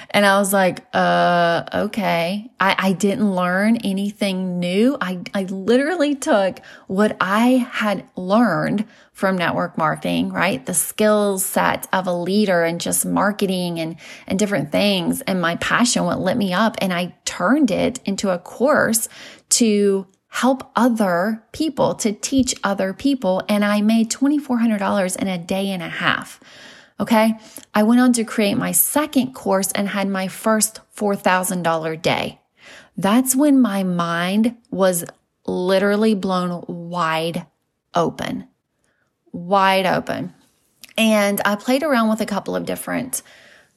And 0.10 0.26
I 0.26 0.40
was 0.40 0.54
like, 0.54 0.86
uh, 0.94 1.64
okay. 1.74 2.52
I, 2.60 2.76
I 2.78 2.92
didn't 2.94 3.34
learn 3.34 3.78
anything 3.78 4.60
new. 4.60 4.98
I, 5.02 5.22
I 5.34 5.44
literally 5.44 6.16
took 6.16 6.60
what 6.88 7.18
I 7.20 7.68
had 7.72 8.08
learned 8.16 8.86
from 9.12 9.38
network 9.38 9.78
marketing, 9.78 10.32
right? 10.32 10.66
The 10.66 10.74
skill 10.74 11.40
set 11.40 11.88
of 11.94 12.08
a 12.08 12.14
leader 12.14 12.64
and 12.64 12.82
just 12.82 13.06
marketing 13.06 13.80
and, 13.80 13.96
and 14.28 14.40
different 14.40 14.72
things 14.72 15.22
and 15.22 15.42
my 15.42 15.56
passion, 15.58 16.06
what 16.06 16.20
lit 16.20 16.38
me 16.38 16.54
up. 16.54 16.76
And 16.80 16.94
I 16.94 17.16
turned 17.26 17.72
it 17.72 18.00
into 18.06 18.30
a 18.30 18.40
course 18.40 19.08
to 19.50 20.08
help 20.30 20.72
other 20.76 21.44
people, 21.52 21.94
to 21.94 22.12
teach 22.12 22.56
other 22.64 22.92
people. 22.92 23.44
And 23.48 23.64
I 23.64 23.82
made 23.82 24.10
$2,400 24.10 25.16
in 25.22 25.28
a 25.28 25.38
day 25.38 25.70
and 25.70 25.84
a 25.84 25.90
half. 25.90 26.40
Okay. 27.04 27.38
I 27.74 27.84
went 27.84 28.00
on 28.00 28.14
to 28.14 28.24
create 28.24 28.54
my 28.54 28.72
second 28.72 29.34
course 29.34 29.74
and 29.74 29.90
had 29.90 30.08
my 30.08 30.30
first 30.30 30.80
$4,000 30.96 32.02
day. 32.02 32.40
That's 32.96 33.36
when 33.36 33.60
my 33.60 33.84
mind 33.84 34.56
was 34.72 35.04
literally 35.46 36.16
blown 36.16 36.64
wide 36.66 37.46
open, 37.94 38.48
wide 39.34 39.86
open. 39.86 40.34
And 40.98 41.42
I 41.44 41.58
played 41.58 41.84
around 41.84 42.08
with 42.08 42.22
a 42.22 42.26
couple 42.26 42.56
of 42.56 42.66
different 42.66 43.22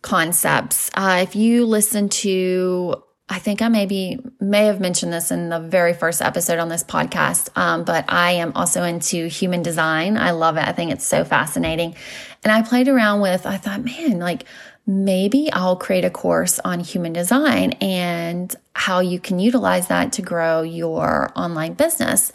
concepts. 0.03 0.89
Uh, 0.95 1.19
if 1.25 1.35
you 1.35 1.67
listen 1.67 2.09
to 2.09 3.03
I 3.29 3.41
think 3.41 3.61
I 3.61 3.69
maybe 3.69 4.21
may 4.41 4.67
have 4.67 4.81
mentioned 4.81 5.13
this 5.13 5.33
in 5.33 5.49
the 5.49 5.59
very 5.59 5.95
first 5.95 6.23
episode 6.23 6.61
on 6.61 6.69
this 6.69 6.85
podcast, 6.85 7.49
um, 7.57 7.83
but 7.83 8.05
I 8.09 8.33
am 8.33 8.53
also 8.55 8.85
into 8.85 9.27
human 9.27 9.63
design. 9.63 10.17
I 10.17 10.31
love 10.31 10.57
it. 10.57 10.67
I 10.67 10.71
think 10.71 10.93
it's 10.93 11.05
so 11.05 11.25
fascinating. 11.25 11.97
And 12.45 12.53
I 12.53 12.63
played 12.63 12.87
around 12.87 13.23
with, 13.23 13.45
I 13.45 13.57
thought, 13.57 13.85
man, 13.85 14.21
like 14.21 14.45
maybe 14.87 15.53
I'll 15.53 15.75
create 15.75 16.05
a 16.05 16.11
course 16.11 16.61
on 16.61 16.79
human 16.79 17.13
design 17.13 17.73
and 17.81 18.55
how 18.75 19.01
you 19.01 19.19
can 19.19 19.41
utilize 19.41 19.89
that 19.89 20.13
to 20.13 20.23
grow 20.23 20.63
your 20.63 21.33
online 21.35 21.75
business. 21.75 22.33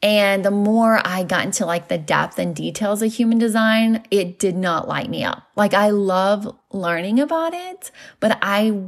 And 0.00 0.44
the 0.44 0.52
more 0.52 1.00
I 1.04 1.24
got 1.24 1.44
into 1.44 1.66
like 1.66 1.88
the 1.88 1.98
depth 1.98 2.38
and 2.38 2.54
details 2.54 3.02
of 3.02 3.12
human 3.12 3.38
design, 3.38 4.04
it 4.10 4.38
did 4.38 4.56
not 4.56 4.86
light 4.86 5.10
me 5.10 5.24
up. 5.24 5.42
Like 5.56 5.74
I 5.74 5.90
love 5.90 6.56
learning 6.70 7.18
about 7.18 7.52
it, 7.52 7.90
but 8.20 8.38
I 8.40 8.80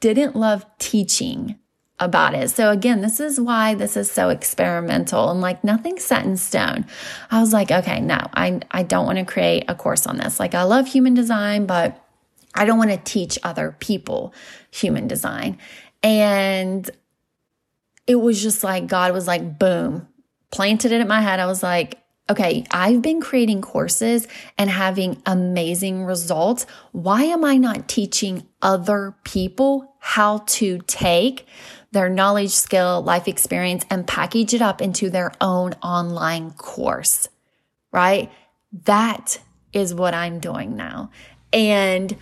didn't 0.00 0.36
love 0.36 0.66
teaching 0.78 1.56
about 1.98 2.34
it. 2.34 2.50
So 2.50 2.70
again, 2.70 3.00
this 3.00 3.20
is 3.20 3.40
why 3.40 3.74
this 3.74 3.96
is 3.96 4.10
so 4.10 4.28
experimental 4.28 5.30
and 5.30 5.40
like 5.40 5.64
nothing 5.64 5.98
set 5.98 6.24
in 6.24 6.36
stone. 6.36 6.86
I 7.30 7.40
was 7.40 7.52
like, 7.52 7.70
okay, 7.70 8.00
no, 8.00 8.18
I, 8.34 8.60
I 8.70 8.82
don't 8.82 9.06
want 9.06 9.18
to 9.18 9.24
create 9.24 9.64
a 9.68 9.74
course 9.74 10.06
on 10.06 10.16
this. 10.16 10.40
Like 10.40 10.54
I 10.54 10.64
love 10.64 10.88
human 10.88 11.14
design, 11.14 11.66
but 11.66 12.02
I 12.54 12.64
don't 12.64 12.78
want 12.78 12.90
to 12.90 12.96
teach 12.98 13.38
other 13.42 13.76
people 13.78 14.34
human 14.70 15.08
design. 15.08 15.58
And 16.02 16.90
it 18.06 18.16
was 18.16 18.42
just 18.42 18.64
like, 18.64 18.86
God 18.86 19.12
was 19.12 19.26
like, 19.26 19.58
boom, 19.58 20.08
planted 20.50 20.92
it 20.92 21.00
in 21.00 21.08
my 21.08 21.20
head. 21.20 21.40
I 21.40 21.46
was 21.46 21.62
like, 21.62 21.98
okay, 22.28 22.64
I've 22.70 23.02
been 23.02 23.20
creating 23.20 23.60
courses 23.60 24.28
and 24.56 24.70
having 24.70 25.20
amazing 25.26 26.04
results. 26.04 26.64
Why 26.92 27.24
am 27.24 27.44
I 27.44 27.56
not 27.56 27.88
teaching 27.88 28.46
other 28.62 29.16
people 29.24 29.96
how 29.98 30.38
to 30.46 30.78
take 30.86 31.46
their 31.92 32.08
knowledge, 32.08 32.50
skill, 32.50 33.02
life 33.02 33.26
experience 33.26 33.84
and 33.90 34.06
package 34.06 34.54
it 34.54 34.62
up 34.62 34.80
into 34.80 35.10
their 35.10 35.32
own 35.40 35.72
online 35.82 36.52
course? 36.52 37.28
Right? 37.92 38.30
That 38.84 39.40
is 39.72 39.92
what 39.92 40.14
I'm 40.14 40.38
doing 40.38 40.76
now. 40.76 41.10
And 41.52 42.16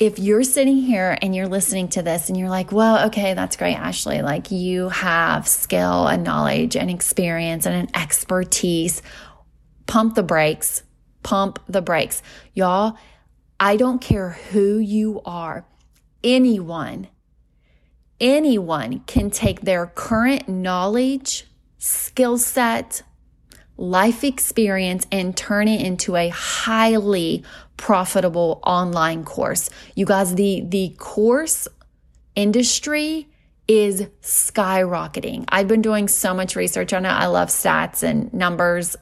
if 0.00 0.18
you're 0.18 0.42
sitting 0.42 0.78
here 0.78 1.18
and 1.20 1.36
you're 1.36 1.46
listening 1.46 1.88
to 1.88 2.02
this 2.02 2.30
and 2.30 2.38
you're 2.38 2.48
like, 2.48 2.72
well, 2.72 3.06
okay, 3.08 3.34
that's 3.34 3.56
great, 3.56 3.74
Ashley. 3.74 4.22
Like 4.22 4.50
you 4.50 4.88
have 4.88 5.46
skill 5.46 6.06
and 6.06 6.24
knowledge 6.24 6.74
and 6.74 6.90
experience 6.90 7.66
and 7.66 7.74
an 7.76 7.94
expertise. 7.94 9.02
Pump 9.86 10.14
the 10.14 10.22
brakes, 10.22 10.82
pump 11.22 11.58
the 11.68 11.82
brakes. 11.82 12.22
Y'all, 12.54 12.96
I 13.60 13.76
don't 13.76 14.00
care 14.00 14.30
who 14.30 14.78
you 14.78 15.20
are, 15.26 15.66
anyone, 16.24 17.08
anyone 18.18 19.00
can 19.00 19.30
take 19.30 19.60
their 19.60 19.86
current 19.86 20.48
knowledge, 20.48 21.44
skill 21.76 22.38
set, 22.38 23.02
life 23.76 24.24
experience 24.24 25.06
and 25.10 25.36
turn 25.36 25.66
it 25.66 25.80
into 25.80 26.16
a 26.16 26.28
highly 26.28 27.42
profitable 27.80 28.60
online 28.62 29.24
course. 29.24 29.70
You 29.94 30.04
guys, 30.04 30.34
the, 30.34 30.62
the 30.68 30.94
course 30.98 31.66
industry 32.36 33.26
is 33.66 34.02
skyrocketing. 34.20 35.46
I've 35.48 35.66
been 35.66 35.80
doing 35.80 36.06
so 36.06 36.34
much 36.34 36.56
research 36.56 36.92
on 36.92 37.06
it. 37.06 37.08
I 37.08 37.26
love 37.26 37.48
stats 37.48 38.02
and 38.02 38.32
numbers, 38.34 38.96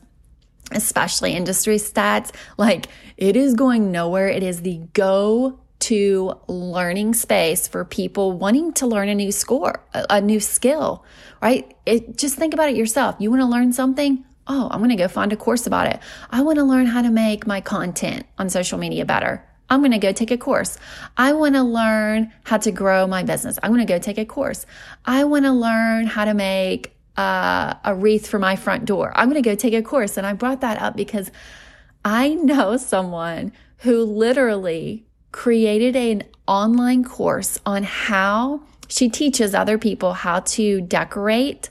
especially 0.71 1.33
industry 1.33 1.77
stats. 1.77 2.33
Like 2.57 2.87
it 3.17 3.35
is 3.35 3.55
going 3.55 3.91
nowhere. 3.91 4.29
It 4.29 4.45
is 4.45 4.63
the 4.63 4.79
go 4.93 5.59
to 5.81 6.35
learning 6.47 7.15
space 7.15 7.67
for 7.67 7.85
people 7.85 8.33
wanting 8.33 8.73
to 8.75 8.87
learn 8.87 9.09
a 9.09 9.15
new 9.15 9.33
score, 9.33 9.85
a 9.93 10.21
new 10.21 10.39
skill, 10.39 11.05
right? 11.43 11.75
It, 11.85 12.17
just 12.17 12.37
think 12.37 12.55
about 12.55 12.69
it 12.69 12.77
yourself. 12.77 13.17
You 13.19 13.31
want 13.31 13.43
to 13.43 13.47
learn 13.47 13.73
something? 13.73 14.25
Oh, 14.49 14.69
I'm 14.71 14.79
going 14.79 14.91
to 14.91 14.97
go 14.97 15.09
find 15.09 15.33
a 15.33 15.37
course 15.37 15.67
about 15.67 15.87
it. 15.87 16.01
I 16.31 16.43
want 16.43 16.57
to 16.57 16.65
learn 16.65 16.87
how 16.87 17.03
to 17.03 17.11
make 17.11 17.47
my 17.47 17.61
content 17.61 18.25
on 18.39 18.49
social 18.49 18.79
media 18.79 19.05
better. 19.05 19.45
I'm 19.71 19.81
going 19.81 19.93
to 19.93 19.99
go 19.99 20.13
take 20.13 20.31
a 20.31 20.39
course. 20.39 20.79
I 21.17 21.35
want 21.35 21.55
to 21.55 21.63
learn 21.63 22.33
how 22.45 22.57
to 22.57 22.73
grow 22.73 23.07
my 23.07 23.23
business. 23.23 23.59
I'm 23.63 23.71
going 23.73 23.87
to 23.87 23.93
go 23.93 23.99
take 23.99 24.17
a 24.17 24.25
course. 24.25 24.65
I 25.05 25.25
want 25.25 25.45
to 25.45 25.53
learn 25.53 26.07
how 26.07 26.25
to 26.25 26.33
make 26.33 26.97
uh, 27.19 27.75
a 27.85 27.95
wreath 27.95 28.27
for 28.27 28.39
my 28.39 28.57
front 28.57 28.87
door. 28.87 29.13
I'm 29.15 29.29
going 29.29 29.43
to 29.43 29.49
go 29.49 29.55
take 29.55 29.75
a 29.75 29.83
course. 29.83 30.17
And 30.17 30.27
I 30.27 30.33
brought 30.33 30.63
that 30.63 30.81
up 30.81 30.97
because 30.97 31.31
I 32.05 32.35
know 32.35 32.79
someone 32.79 33.53
who 33.79 34.05
literally 34.05 35.07
created 35.33 35.95
an 35.95 36.23
online 36.47 37.05
course 37.05 37.59
on 37.67 37.83
how 37.83 38.63
she 38.89 39.11
teaches 39.11 39.55
other 39.55 39.77
people 39.77 40.15
how 40.15 40.41
to 40.41 40.81
decorate 40.81 41.69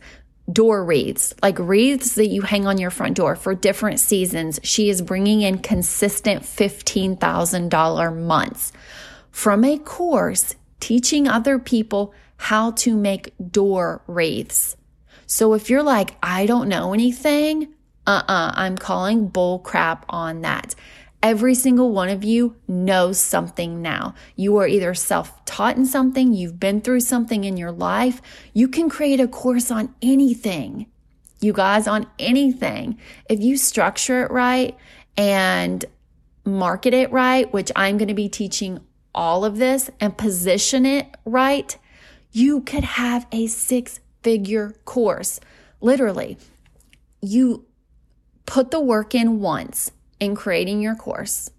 door 0.51 0.83
wreaths, 0.83 1.33
like 1.43 1.59
wreaths 1.59 2.15
that 2.15 2.27
you 2.27 2.41
hang 2.41 2.67
on 2.67 2.77
your 2.77 2.89
front 2.89 3.17
door 3.17 3.35
for 3.35 3.53
different 3.53 3.99
seasons. 3.99 4.59
She 4.63 4.89
is 4.89 5.01
bringing 5.01 5.41
in 5.41 5.59
consistent 5.59 6.43
$15,000 6.43 8.17
months 8.17 8.71
from 9.31 9.63
a 9.63 9.77
course 9.77 10.55
teaching 10.79 11.27
other 11.27 11.59
people 11.59 12.13
how 12.37 12.71
to 12.71 12.95
make 12.95 13.33
door 13.51 14.01
wreaths. 14.07 14.77
So 15.25 15.53
if 15.53 15.69
you're 15.69 15.83
like, 15.83 16.15
I 16.23 16.45
don't 16.45 16.69
know 16.69 16.93
anything, 16.93 17.73
uh 18.05 18.21
uh-uh, 18.25 18.33
uh, 18.33 18.51
i 18.55 18.67
am 18.67 18.77
calling 18.77 19.27
bull 19.27 19.59
crap 19.59 20.05
on 20.07 20.41
that. 20.41 20.75
Every 21.23 21.55
single 21.55 21.91
one 21.91 22.09
of 22.09 22.23
you 22.23 22.55
knows 22.67 23.19
something 23.19 23.81
now. 23.81 24.13
You 24.35 24.57
are 24.57 24.67
either 24.67 24.93
self 24.93 25.43
taught 25.45 25.75
in 25.75 25.85
something, 25.85 26.33
you've 26.33 26.59
been 26.59 26.81
through 26.81 26.99
something 27.01 27.43
in 27.43 27.57
your 27.57 27.71
life. 27.71 28.21
You 28.53 28.67
can 28.67 28.89
create 28.89 29.19
a 29.19 29.27
course 29.27 29.71
on 29.71 29.95
anything. 30.01 30.87
You 31.39 31.53
guys, 31.53 31.87
on 31.87 32.07
anything. 32.19 32.99
If 33.29 33.41
you 33.41 33.57
structure 33.57 34.23
it 34.23 34.31
right 34.31 34.75
and 35.15 35.83
market 36.45 36.93
it 36.93 37.11
right, 37.11 37.51
which 37.51 37.71
I'm 37.75 37.97
going 37.97 38.07
to 38.07 38.13
be 38.13 38.29
teaching 38.29 38.79
all 39.13 39.43
of 39.43 39.57
this, 39.57 39.89
and 39.99 40.15
position 40.15 40.85
it 40.85 41.07
right, 41.25 41.75
you 42.31 42.61
could 42.61 42.83
have 42.83 43.25
a 43.31 43.47
six 43.47 43.99
figure 44.21 44.75
course. 44.85 45.39
Literally, 45.81 46.37
you 47.21 47.65
put 48.45 48.69
the 48.69 48.79
work 48.79 49.15
in 49.15 49.39
once 49.39 49.91
in 50.19 50.35
creating 50.35 50.81
your 50.81 50.95
course 50.95 51.49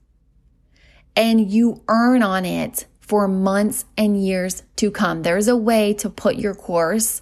and 1.18 1.50
you 1.50 1.82
earn 1.88 2.22
on 2.22 2.44
it 2.44 2.86
for 3.00 3.26
months 3.26 3.84
and 3.96 4.22
years 4.24 4.62
to 4.76 4.90
come. 4.90 5.22
There's 5.22 5.48
a 5.48 5.56
way 5.56 5.94
to 5.94 6.08
put 6.08 6.36
your 6.36 6.54
course 6.54 7.20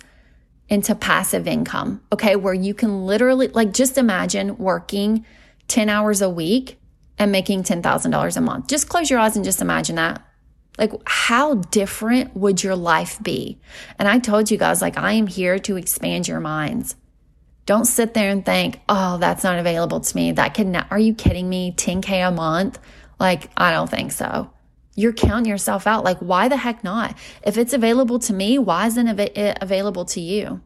into 0.69 0.95
passive 0.95 1.47
income, 1.47 2.03
okay, 2.13 2.37
where 2.37 2.53
you 2.53 2.75
can 2.75 3.07
literally, 3.07 3.49
like, 3.49 3.73
just 3.73 3.97
imagine 3.97 4.59
working 4.59 5.25
10 5.69 5.89
hours 5.89 6.21
a 6.21 6.29
week 6.29 6.79
and 7.19 7.33
making 7.33 7.63
$10,000 7.63 8.37
a 8.37 8.41
month. 8.41 8.67
Just 8.67 8.89
close 8.89 9.09
your 9.09 9.19
eyes 9.19 9.37
and 9.37 9.45
just 9.45 9.63
imagine 9.63 9.97
that. 9.97 10.23
Like, 10.77 10.93
how 11.07 11.55
different 11.55 12.37
would 12.37 12.63
your 12.63 12.77
life 12.77 13.23
be? 13.23 13.59
And 13.99 14.09
I 14.09 14.19
told 14.19 14.51
you 14.51 14.59
guys, 14.59 14.83
like, 14.83 14.99
I 14.99 15.13
am 15.13 15.27
here 15.27 15.59
to 15.61 15.77
expand 15.77 16.29
your 16.29 16.41
minds. 16.41 16.97
Don't 17.67 17.85
sit 17.85 18.15
there 18.15 18.31
and 18.31 18.47
think, 18.47 18.81
oh, 18.89 19.19
that's 19.19 19.43
not 19.43 19.59
available 19.59 20.01
to 20.01 20.17
me. 20.17 20.33
That 20.33 20.55
can, 20.55 20.77
are 20.77 20.99
you 20.99 21.15
kidding 21.15 21.49
me? 21.49 21.73
10K 21.77 22.29
a 22.29 22.31
month? 22.31 22.79
Like, 23.19 23.51
I 23.57 23.73
don't 23.73 23.91
think 23.91 24.13
so. 24.13 24.51
You're 24.95 25.13
counting 25.13 25.51
yourself 25.51 25.87
out. 25.87 26.05
Like, 26.05 26.19
why 26.19 26.49
the 26.49 26.57
heck 26.57 26.85
not? 26.85 27.17
If 27.45 27.59
it's 27.59 27.73
available 27.73 28.21
to 28.21 28.33
me, 28.33 28.59
why 28.59 28.87
isn't 28.87 29.09
it 29.09 29.37
uh, 29.37 29.55
available 29.61 30.05
to 30.07 30.21
you? 30.21 30.61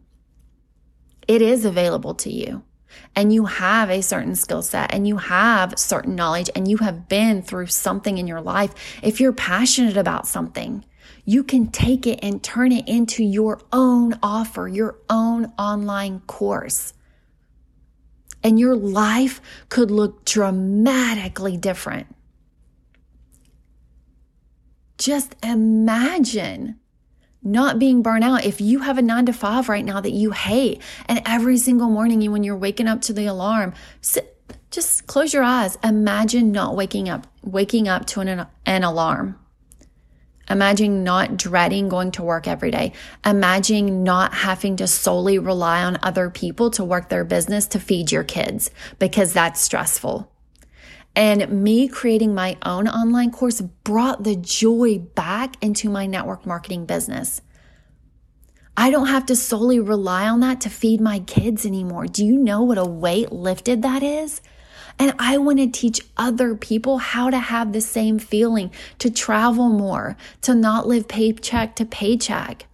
It 1.27 1.43
is 1.43 1.65
available 1.65 2.15
to 2.17 2.31
you. 2.31 2.63
And 3.17 3.33
you 3.33 3.47
have 3.47 3.89
a 3.89 4.03
certain 4.03 4.35
skill 4.35 4.63
set 4.63 4.93
and 4.93 5.07
you 5.07 5.17
have 5.17 5.79
certain 5.79 6.17
knowledge 6.17 6.51
and 6.55 6.69
you 6.69 6.79
have 6.79 7.09
been 7.09 7.43
through 7.43 7.69
something 7.69 8.19
in 8.19 8.27
your 8.27 8.41
life. 8.41 8.75
If 9.03 9.21
you're 9.21 9.33
passionate 9.33 9.97
about 9.97 10.27
something, 10.27 10.85
you 11.25 11.45
can 11.45 11.69
take 11.69 12.07
it 12.07 12.21
and 12.23 12.43
turn 12.43 12.73
it 12.73 12.89
into 12.89 13.25
your 13.25 13.61
own 13.73 14.19
offer, 14.23 14.69
your 14.69 14.99
own 15.09 15.53
online 15.59 16.21
course. 16.21 16.93
And 18.43 18.59
your 18.59 18.75
life 18.75 19.41
could 19.69 19.91
look 19.91 20.25
dramatically 20.25 21.57
different. 21.57 22.07
Just 24.97 25.35
imagine 25.43 26.79
not 27.43 27.79
being 27.79 28.03
burnt 28.03 28.25
out. 28.25 28.45
If 28.45 28.61
you 28.61 28.81
have 28.81 28.99
a 28.99 29.03
nine 29.03 29.27
to 29.27 29.33
five 29.33 29.69
right 29.69 29.85
now 29.85 30.01
that 30.01 30.11
you 30.11 30.31
hate, 30.31 30.83
and 31.07 31.23
every 31.25 31.57
single 31.57 31.89
morning 31.89 32.21
you, 32.21 32.31
when 32.31 32.45
you're 32.45 32.57
waking 32.57 32.87
up 32.87 33.03
to 33.03 33.13
the 33.13 33.27
alarm, 33.27 33.73
sit, 34.01 34.37
just 34.71 35.07
close 35.07 35.33
your 35.33 35.43
eyes. 35.43 35.79
Imagine 35.83 36.53
not 36.53 36.77
waking 36.77 37.09
up, 37.09 37.27
waking 37.43 37.89
up 37.89 38.07
to 38.07 38.21
an, 38.21 38.47
an 38.67 38.85
alarm. 38.85 39.39
Imagine 40.51 41.05
not 41.05 41.37
dreading 41.37 41.89
going 41.89 42.11
to 42.13 42.23
work 42.23 42.49
every 42.49 42.73
day. 42.73 42.93
Imagine 43.25 44.03
not 44.03 44.35
having 44.35 44.77
to 44.77 44.87
solely 44.89 45.39
rely 45.39 45.85
on 45.85 45.99
other 46.03 46.29
people 46.29 46.71
to 46.73 46.85
work 46.85 47.09
their 47.09 47.25
business 47.25 47.67
to 47.69 47.79
feed 47.79 48.11
your 48.11 48.25
kids 48.25 48.71
because 48.99 49.33
that's 49.33 49.61
stressful. 49.61 50.31
And 51.15 51.63
me 51.63 51.89
creating 51.89 52.35
my 52.35 52.57
own 52.63 52.89
online 52.89 53.31
course 53.31 53.61
brought 53.61 54.25
the 54.25 54.37
joy 54.37 54.99
back 54.99 55.57
into 55.63 55.89
my 55.89 56.07
network 56.07 56.47
marketing 56.47 56.85
business. 56.85 57.41
I 58.77 58.91
don't 58.91 59.09
have 59.09 59.27
to 59.27 59.37
solely 59.37 59.79
rely 59.79 60.29
on 60.29 60.41
that 60.41 60.61
to 60.63 60.71
feed 60.71 61.01
my 61.01 61.21
kids 61.21 61.67
anymore. 61.67 62.07
Do 62.07 62.25
you 62.25 62.37
know 62.37 62.63
what 62.63 62.79
a 62.79 62.85
weight 62.85 63.31
lifted 63.31 63.83
that 63.83 64.03
is? 64.03 64.41
And 65.01 65.15
I 65.19 65.39
want 65.39 65.59
to 65.61 65.67
teach 65.67 66.03
other 66.19 66.55
people 66.55 66.99
how 66.99 67.31
to 67.31 67.39
have 67.39 67.73
the 67.73 67.81
same 67.81 68.19
feeling, 68.19 68.71
to 68.99 69.11
travel 69.11 69.71
more, 69.71 70.15
to 70.43 70.55
not 70.55 70.87
live 70.87 71.09
paycheck 71.09 71.75
to 71.77 71.87
paycheck, 71.87 72.67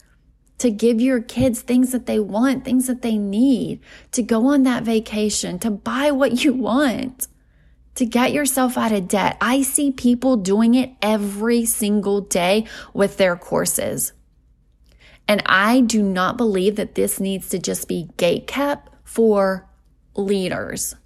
to 0.59 0.73
give 0.73 1.01
your 1.01 1.21
kids 1.21 1.63
things 1.63 1.93
that 1.93 2.07
they 2.07 2.19
want, 2.19 2.65
things 2.65 2.89
that 2.89 3.03
they 3.03 3.17
need, 3.17 3.79
to 4.11 4.25
go 4.25 4.49
on 4.49 4.65
that 4.65 4.83
vacation, 4.83 5.61
to 5.61 5.71
buy 5.71 6.11
what 6.11 6.43
you 6.43 6.53
want, 6.53 7.29
to 7.95 8.05
get 8.05 8.33
yourself 8.33 8.77
out 8.77 8.91
of 8.91 9.07
debt. 9.07 9.37
I 9.41 9.63
see 9.63 9.93
people 9.93 10.37
doing 10.37 10.75
it 10.75 10.91
every 11.01 11.65
single 11.65 12.23
day 12.23 12.67
with 12.93 13.19
their 13.19 13.37
courses. 13.37 14.13
And 15.29 15.45
I 15.47 15.81
do 15.81 16.03
not 16.03 16.37
believe 16.37 16.75
that 16.75 16.97
this 16.97 17.21
needs 17.21 17.51
to 17.51 17.61
just 17.61 17.87
be 17.87 18.09
gate 18.17 18.49
kept 18.49 18.93
for 19.05 19.69
leaders 20.17 20.97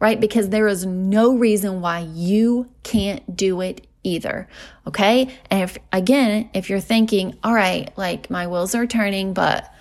right? 0.00 0.20
Because 0.20 0.48
there 0.48 0.68
is 0.68 0.84
no 0.84 1.36
reason 1.36 1.80
why 1.80 2.00
you 2.00 2.68
can't 2.82 3.36
do 3.36 3.60
it 3.60 3.86
either. 4.02 4.48
Okay. 4.86 5.34
And 5.50 5.62
if, 5.62 5.78
again, 5.92 6.50
if 6.54 6.68
you're 6.68 6.80
thinking, 6.80 7.36
all 7.42 7.54
right, 7.54 7.90
like 7.96 8.30
my 8.30 8.46
wheels 8.46 8.74
are 8.74 8.86
turning, 8.86 9.32
but 9.32 9.72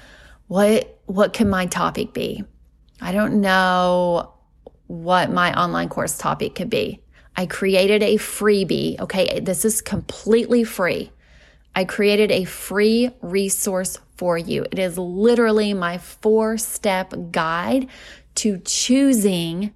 what, 0.48 1.00
what 1.06 1.34
can 1.34 1.50
my 1.50 1.66
topic 1.66 2.14
be? 2.14 2.44
I 3.02 3.12
don't 3.12 3.42
know 3.42 4.34
what 4.88 5.32
my 5.32 5.54
online 5.60 5.90
course 5.90 6.18
topic 6.18 6.56
could 6.56 6.70
be. 6.70 7.02
I 7.36 7.46
created 7.46 8.04
a 8.04 8.16
freebie. 8.16 9.00
Okay. 9.00 9.40
This 9.40 9.66
is 9.66 9.82
completely 9.82 10.64
free. 10.64 11.12
I 11.76 11.86
created 11.86 12.32
a 12.32 12.44
free 12.44 13.10
resource 13.22 13.98
for 14.16 14.38
you. 14.38 14.66
It 14.72 14.78
is 14.78 14.98
literally 14.98 15.74
my 15.74 15.98
four 15.98 16.58
step 16.58 17.14
guide 17.32 17.88
to 18.36 18.60
choosing 18.60 19.74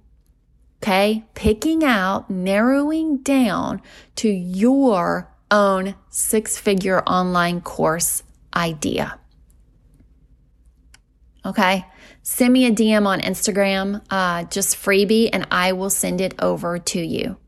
Okay. 0.82 1.24
Picking 1.34 1.84
out, 1.84 2.30
narrowing 2.30 3.18
down 3.18 3.82
to 4.16 4.28
your 4.28 5.30
own 5.50 5.94
six 6.08 6.56
figure 6.56 7.02
online 7.02 7.60
course 7.60 8.22
idea. 8.54 9.18
Okay. 11.44 11.84
Send 12.22 12.52
me 12.52 12.66
a 12.66 12.70
DM 12.70 13.06
on 13.06 13.20
Instagram, 13.20 14.02
uh, 14.10 14.44
just 14.44 14.76
freebie, 14.76 15.30
and 15.32 15.46
I 15.50 15.72
will 15.72 15.90
send 15.90 16.20
it 16.20 16.34
over 16.38 16.78
to 16.78 17.00
you. 17.00 17.38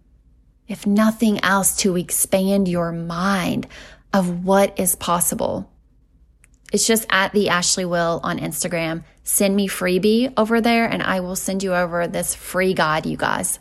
If 0.69 0.87
nothing 0.87 1.43
else, 1.45 1.77
to 1.79 1.97
expand 1.97 2.67
your 2.67 2.91
mind 2.93 3.67
of 4.13 4.45
what 4.45 4.79
is 4.79 4.95
possible. 4.95 5.70
It's 6.73 6.87
just 6.87 7.07
at 7.11 7.33
the 7.33 7.49
Ashley 7.49 7.85
Will 7.85 8.21
on 8.23 8.39
Instagram. 8.39 9.05
Send 9.25 9.57
me 9.57 9.69
freebie 9.69 10.33
over 10.37 10.61
there 10.61 10.87
and 10.87 11.03
I 11.03 11.21
will 11.21 11.37
send 11.37 11.63
you 11.63 11.75
over 11.75 12.07
this 12.07 12.35
free 12.35 12.75
guide, 12.75 13.07
you 13.07 13.17
guys. 13.17 13.59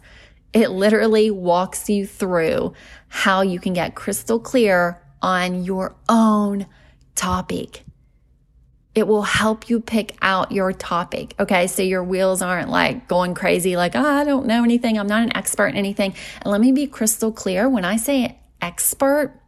It 0.54 0.70
literally 0.72 1.30
walks 1.30 1.90
you 1.90 2.08
through 2.08 2.74
how 3.08 3.42
you 3.42 3.60
can 3.60 3.74
get 3.74 3.96
crystal 3.96 4.40
clear 4.40 5.02
on 5.22 5.64
your 5.64 5.96
own 6.08 6.66
topic. 7.16 7.84
It 8.96 9.08
will 9.08 9.22
help 9.22 9.70
you 9.70 9.80
pick 9.80 10.18
out 10.22 10.52
your 10.52 10.74
topic. 10.74 11.36
Okay. 11.40 11.68
So 11.68 11.84
your 11.84 12.04
wheels 12.04 12.42
aren't 12.42 12.70
like 12.70 13.08
going 13.08 13.36
crazy, 13.36 13.78
like, 13.78 13.96
oh, 13.96 14.04
I 14.04 14.24
don't 14.24 14.48
know 14.48 14.64
anything. 14.64 14.98
I'm 14.98 15.08
not 15.08 15.22
an 15.22 15.36
expert 15.38 15.68
in 15.68 15.78
anything. 15.78 16.16
And 16.42 16.52
let 16.52 16.60
me 16.60 16.72
be 16.72 16.88
crystal 16.88 17.32
clear. 17.32 17.70
When 17.70 17.86
I 17.86 17.98
say 17.98 18.40
expert, 18.62 19.39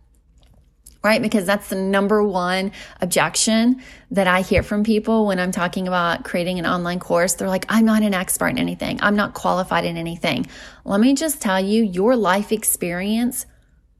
right? 1.03 1.21
Because 1.21 1.45
that's 1.45 1.69
the 1.69 1.75
number 1.75 2.23
one 2.23 2.71
objection 2.99 3.81
that 4.11 4.27
I 4.27 4.41
hear 4.41 4.61
from 4.61 4.83
people 4.83 5.25
when 5.25 5.39
I'm 5.39 5.51
talking 5.51 5.87
about 5.87 6.23
creating 6.23 6.59
an 6.59 6.65
online 6.65 6.99
course. 6.99 7.33
They're 7.33 7.47
like, 7.47 7.65
I'm 7.69 7.85
not 7.85 8.03
an 8.03 8.13
expert 8.13 8.49
in 8.49 8.59
anything. 8.59 8.99
I'm 9.01 9.15
not 9.15 9.33
qualified 9.33 9.85
in 9.85 9.97
anything. 9.97 10.47
Let 10.85 10.99
me 10.99 11.15
just 11.15 11.41
tell 11.41 11.59
you, 11.59 11.83
your 11.83 12.15
life 12.15 12.51
experience 12.51 13.45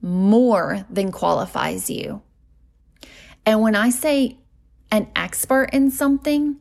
more 0.02 0.86
than 0.90 1.12
qualifies 1.12 1.90
you. 1.90 2.22
And 3.46 3.62
when 3.62 3.76
I 3.76 3.90
say 3.90 4.38
an 4.92 5.08
expert 5.16 5.70
in 5.74 5.90
something, 5.90 6.58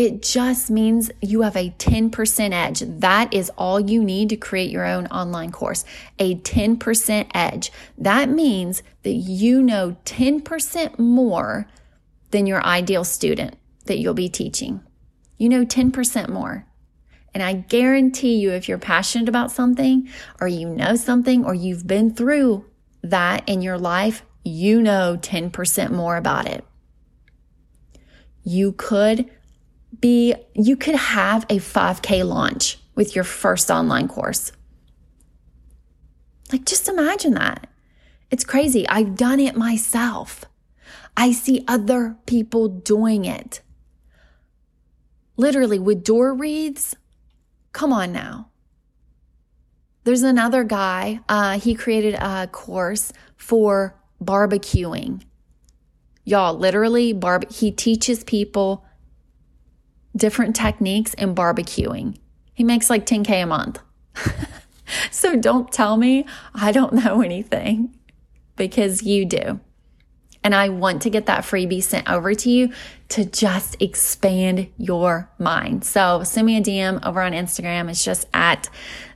it 0.00 0.22
just 0.22 0.70
means 0.70 1.10
you 1.20 1.42
have 1.42 1.56
a 1.56 1.68
10% 1.72 2.52
edge. 2.54 2.80
That 2.80 3.34
is 3.34 3.50
all 3.58 3.78
you 3.78 4.02
need 4.02 4.30
to 4.30 4.36
create 4.36 4.70
your 4.70 4.86
own 4.86 5.06
online 5.08 5.52
course. 5.52 5.84
A 6.18 6.36
10% 6.36 7.30
edge. 7.34 7.70
That 7.98 8.30
means 8.30 8.82
that 9.02 9.12
you 9.12 9.60
know 9.60 9.98
10% 10.06 10.98
more 10.98 11.66
than 12.30 12.46
your 12.46 12.64
ideal 12.64 13.04
student 13.04 13.56
that 13.84 13.98
you'll 13.98 14.14
be 14.14 14.30
teaching. 14.30 14.80
You 15.36 15.50
know 15.50 15.66
10% 15.66 16.30
more. 16.30 16.66
And 17.34 17.42
I 17.42 17.52
guarantee 17.52 18.36
you, 18.36 18.52
if 18.52 18.70
you're 18.70 18.78
passionate 18.78 19.28
about 19.28 19.52
something 19.52 20.08
or 20.40 20.48
you 20.48 20.66
know 20.66 20.96
something 20.96 21.44
or 21.44 21.52
you've 21.52 21.86
been 21.86 22.14
through 22.14 22.64
that 23.02 23.46
in 23.46 23.60
your 23.60 23.76
life, 23.76 24.24
you 24.44 24.80
know 24.80 25.18
10% 25.20 25.90
more 25.90 26.16
about 26.16 26.46
it. 26.46 26.64
You 28.42 28.72
could 28.72 29.30
be, 29.98 30.34
you 30.54 30.76
could 30.76 30.94
have 30.94 31.44
a 31.44 31.58
5K 31.58 32.26
launch 32.26 32.78
with 32.94 33.14
your 33.14 33.24
first 33.24 33.70
online 33.70 34.08
course. 34.08 34.52
Like, 36.52 36.64
just 36.64 36.88
imagine 36.88 37.34
that. 37.34 37.68
It's 38.30 38.44
crazy. 38.44 38.88
I've 38.88 39.16
done 39.16 39.40
it 39.40 39.56
myself. 39.56 40.44
I 41.16 41.32
see 41.32 41.64
other 41.66 42.16
people 42.26 42.68
doing 42.68 43.24
it. 43.24 43.60
Literally 45.36 45.78
with 45.78 46.04
door 46.04 46.34
reads. 46.34 46.96
Come 47.72 47.92
on 47.92 48.12
now. 48.12 48.48
There's 50.04 50.22
another 50.22 50.64
guy, 50.64 51.20
uh, 51.28 51.58
he 51.58 51.74
created 51.74 52.14
a 52.14 52.46
course 52.46 53.12
for 53.36 53.94
barbecuing. 54.22 55.22
Y'all, 56.24 56.54
literally, 56.54 57.12
barbe- 57.12 57.50
he 57.50 57.70
teaches 57.70 58.24
people 58.24 58.84
different 60.16 60.56
techniques 60.56 61.14
in 61.14 61.34
barbecuing. 61.34 62.18
He 62.54 62.64
makes 62.64 62.90
like 62.90 63.06
10K 63.06 63.42
a 63.42 63.46
month. 63.46 63.80
so 65.10 65.36
don't 65.36 65.72
tell 65.72 65.96
me 65.96 66.26
I 66.54 66.72
don't 66.72 66.92
know 66.92 67.22
anything 67.22 67.96
because 68.56 69.02
you 69.02 69.24
do. 69.24 69.60
And 70.42 70.54
I 70.54 70.70
want 70.70 71.02
to 71.02 71.10
get 71.10 71.26
that 71.26 71.44
freebie 71.44 71.82
sent 71.82 72.10
over 72.10 72.34
to 72.34 72.50
you 72.50 72.72
to 73.10 73.26
just 73.26 73.76
expand 73.80 74.68
your 74.78 75.30
mind. 75.38 75.84
So 75.84 76.22
send 76.24 76.46
me 76.46 76.56
a 76.56 76.62
DM 76.62 77.04
over 77.04 77.20
on 77.20 77.32
Instagram. 77.32 77.90
It's 77.90 78.04
just 78.04 78.26
at 78.32 78.70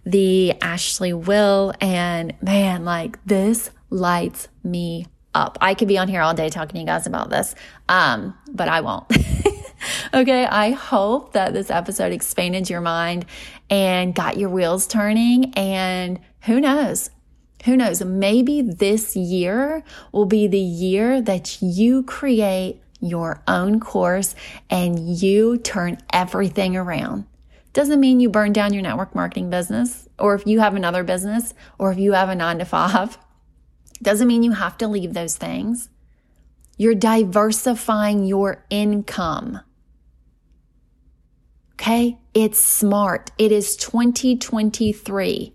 the 0.04 0.52
Ashley 0.60 1.14
Will. 1.14 1.72
And 1.80 2.34
man, 2.42 2.84
like 2.84 3.24
this 3.24 3.70
lights 3.88 4.48
me 4.62 5.06
up. 5.34 5.56
I 5.60 5.74
could 5.74 5.88
be 5.88 5.98
on 5.98 6.08
here 6.08 6.20
all 6.20 6.34
day 6.34 6.50
talking 6.50 6.74
to 6.74 6.80
you 6.80 6.86
guys 6.86 7.06
about 7.06 7.30
this. 7.30 7.54
Um, 7.88 8.36
but 8.52 8.68
I 8.68 8.82
won't. 8.82 9.06
okay. 10.14 10.46
I 10.46 10.70
hope 10.70 11.32
that 11.32 11.52
this 11.52 11.70
episode 11.70 12.12
expanded 12.12 12.70
your 12.70 12.80
mind 12.80 13.26
and 13.70 14.14
got 14.14 14.36
your 14.36 14.50
wheels 14.50 14.86
turning. 14.86 15.52
And 15.54 16.20
who 16.42 16.60
knows? 16.60 17.10
Who 17.64 17.76
knows? 17.76 18.04
Maybe 18.04 18.60
this 18.60 19.16
year 19.16 19.82
will 20.12 20.26
be 20.26 20.46
the 20.46 20.58
year 20.58 21.22
that 21.22 21.62
you 21.62 22.02
create 22.02 22.82
your 23.00 23.42
own 23.46 23.80
course 23.80 24.34
and 24.70 24.98
you 24.98 25.58
turn 25.58 25.98
everything 26.12 26.76
around. 26.76 27.26
Doesn't 27.72 28.00
mean 28.00 28.20
you 28.20 28.28
burn 28.28 28.52
down 28.52 28.72
your 28.72 28.82
network 28.82 29.14
marketing 29.14 29.50
business 29.50 30.08
or 30.18 30.34
if 30.34 30.46
you 30.46 30.60
have 30.60 30.74
another 30.74 31.02
business 31.02 31.54
or 31.78 31.90
if 31.90 31.98
you 31.98 32.12
have 32.12 32.28
a 32.28 32.34
nine 32.34 32.58
to 32.58 32.64
five. 32.64 33.18
Doesn't 34.02 34.28
mean 34.28 34.42
you 34.42 34.52
have 34.52 34.78
to 34.78 34.88
leave 34.88 35.14
those 35.14 35.36
things. 35.36 35.88
You're 36.76 36.94
diversifying 36.94 38.24
your 38.24 38.64
income. 38.68 39.60
Okay? 41.74 42.18
It's 42.32 42.58
smart. 42.58 43.30
It 43.38 43.52
is 43.52 43.76
2023 43.76 45.54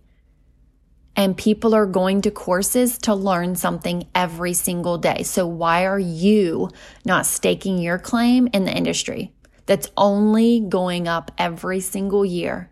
and 1.20 1.36
people 1.36 1.76
are 1.76 1.86
going 1.86 2.22
to 2.22 2.32
courses 2.32 2.98
to 3.00 3.14
learn 3.14 3.54
something 3.54 4.08
every 4.16 4.54
single 4.54 4.98
day. 4.98 5.24
So 5.24 5.46
why 5.46 5.86
are 5.86 6.00
you 6.00 6.70
not 7.04 7.26
staking 7.26 7.78
your 7.78 8.00
claim 8.00 8.48
in 8.54 8.64
the 8.64 8.72
industry 8.72 9.34
that's 9.66 9.92
only 9.98 10.62
going 10.62 11.10
up 11.10 11.32
every 11.38 11.82
single 11.82 12.24
year? 12.24 12.72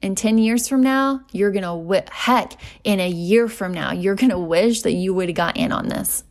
In 0.00 0.16
10 0.16 0.38
years 0.38 0.66
from 0.66 0.82
now, 0.82 1.20
you're 1.30 1.52
going 1.52 1.62
to, 1.62 2.04
heck, 2.10 2.54
in 2.82 2.98
a 2.98 3.08
year 3.08 3.46
from 3.46 3.72
now, 3.72 3.92
you're 3.92 4.16
going 4.16 4.30
to 4.30 4.38
wish 4.40 4.82
that 4.82 4.94
you 4.94 5.14
would 5.14 5.28
have 5.28 5.36
got 5.36 5.56
in 5.56 5.70
on 5.70 5.86
this. 5.88 6.24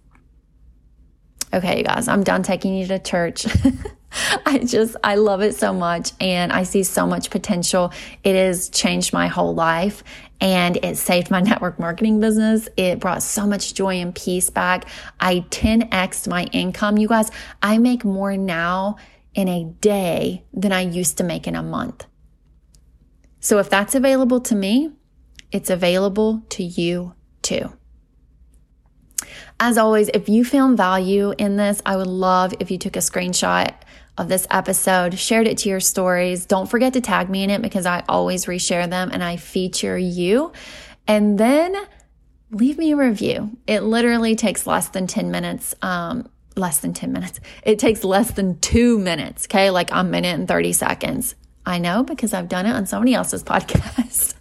Okay, 1.54 1.78
you 1.78 1.84
guys, 1.86 2.10
I'm 2.10 2.24
done 2.24 2.44
taking 2.44 2.76
you 2.76 2.88
to 2.88 3.00
church. 3.00 3.48
I 4.46 4.60
just, 4.60 4.96
I 5.04 5.16
love 5.16 5.42
it 5.42 5.56
so 5.56 5.74
much 5.74 6.12
and 6.20 6.52
I 6.52 6.64
see 6.64 6.84
so 6.84 7.06
much 7.08 7.30
potential. 7.30 7.92
It 8.24 8.36
has 8.36 8.70
changed 8.70 9.14
my 9.14 9.28
whole 9.28 9.54
life 9.54 10.04
and 10.40 10.78
it 10.84 10.98
saved 10.98 11.32
my 11.32 11.40
network 11.42 11.80
marketing 11.80 12.20
business. 12.20 12.68
It 12.78 13.00
brought 13.00 13.24
so 13.24 13.46
much 13.46 13.74
joy 13.74 13.96
and 13.96 14.14
peace 14.14 14.50
back. 14.50 14.86
I 15.20 15.46
10xed 15.50 16.28
my 16.28 16.46
income. 16.46 16.98
You 16.98 17.08
guys, 17.08 17.32
I 17.62 17.78
make 17.78 18.04
more 18.04 18.36
now 18.38 18.98
in 19.34 19.48
a 19.48 19.64
day 19.64 20.44
than 20.54 20.72
I 20.72 20.82
used 20.82 21.18
to 21.20 21.24
make 21.24 21.48
in 21.48 21.56
a 21.56 21.64
month. 21.64 22.06
So 23.40 23.60
if 23.60 23.70
that's 23.70 23.96
available 23.96 24.42
to 24.42 24.56
me, 24.56 24.92
it's 25.52 25.70
available 25.70 26.44
to 26.50 26.64
you 26.64 27.16
too. 27.42 27.72
As 29.60 29.78
always, 29.78 30.10
if 30.10 30.28
you 30.28 30.44
found 30.44 30.76
value 30.76 31.34
in 31.38 31.56
this, 31.56 31.82
I 31.86 31.96
would 31.96 32.08
love 32.08 32.54
if 32.60 32.72
you 32.72 32.78
took 32.78 32.96
a 32.96 33.00
screenshot 33.00 33.74
of 34.18 34.28
this 34.28 34.46
episode, 34.52 35.18
shared 35.18 35.48
it 35.48 35.60
to 35.60 35.70
your 35.70 35.80
stories. 35.80 36.46
Don't 36.46 36.70
forget 36.70 36.94
to 36.94 37.02
tag 37.02 37.30
me 37.30 37.44
in 37.44 37.50
it 37.50 37.62
because 37.62 37.86
I 37.86 38.04
always 38.08 38.46
reshare 38.46 38.90
them 38.90 39.10
and 39.12 39.24
I 39.24 39.38
feature 39.38 39.98
you. 39.98 40.52
And 41.08 41.38
then 41.38 41.76
leave 42.52 42.78
me 42.78 42.92
a 42.92 42.98
review. 42.98 43.58
It 43.68 43.82
literally 43.82 44.36
takes 44.36 44.68
less 44.68 44.90
than 44.90 45.08
10 45.08 45.32
minutes. 45.32 45.74
Um, 45.82 46.30
less 46.58 46.80
than 46.80 46.94
10 46.94 47.14
minutes. 47.14 47.40
It 47.64 47.80
takes 47.80 48.04
less 48.04 48.32
than 48.32 48.60
two 48.60 49.00
minutes. 49.00 49.46
Okay. 49.46 49.70
Like 49.70 49.90
a 49.92 50.04
minute 50.04 50.38
and 50.38 50.48
30 50.48 50.74
seconds. 50.74 51.36
I 51.66 51.78
know 51.78 52.04
because 52.04 52.34
I've 52.34 52.50
done 52.50 52.66
it 52.66 52.72
on 52.72 52.86
somebody 52.86 53.14
else's 53.14 53.44
podcast. 53.46 54.34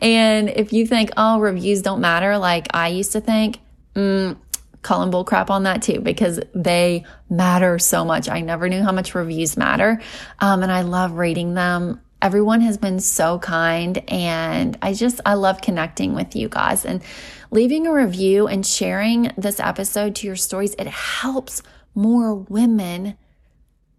and 0.00 0.48
if 0.48 0.72
you 0.72 0.86
think, 0.86 1.10
oh, 1.16 1.40
reviews 1.40 1.82
don't 1.82 2.00
matter, 2.00 2.38
like 2.38 2.68
I 2.74 2.88
used 2.88 3.12
to 3.12 3.20
think, 3.20 3.58
mm, 3.94 4.36
calling 4.82 5.10
bull 5.10 5.24
crap 5.24 5.50
on 5.50 5.64
that 5.64 5.82
too 5.82 6.00
because 6.00 6.40
they 6.54 7.04
matter 7.28 7.78
so 7.78 8.04
much. 8.04 8.28
I 8.28 8.40
never 8.40 8.68
knew 8.68 8.82
how 8.82 8.92
much 8.92 9.14
reviews 9.14 9.56
matter. 9.56 10.00
Um, 10.38 10.62
and 10.62 10.70
I 10.70 10.82
love 10.82 11.12
reading 11.12 11.54
them. 11.54 12.00
Everyone 12.22 12.60
has 12.62 12.78
been 12.78 13.00
so 13.00 13.38
kind 13.38 14.02
and 14.10 14.78
I 14.80 14.94
just, 14.94 15.20
I 15.26 15.34
love 15.34 15.60
connecting 15.60 16.14
with 16.14 16.34
you 16.34 16.48
guys 16.48 16.84
and 16.84 17.02
leaving 17.50 17.86
a 17.86 17.92
review 17.92 18.46
and 18.46 18.64
sharing 18.64 19.32
this 19.36 19.60
episode 19.60 20.14
to 20.16 20.26
your 20.26 20.36
stories. 20.36 20.74
It 20.78 20.86
helps 20.86 21.62
more 21.94 22.34
women, 22.34 23.16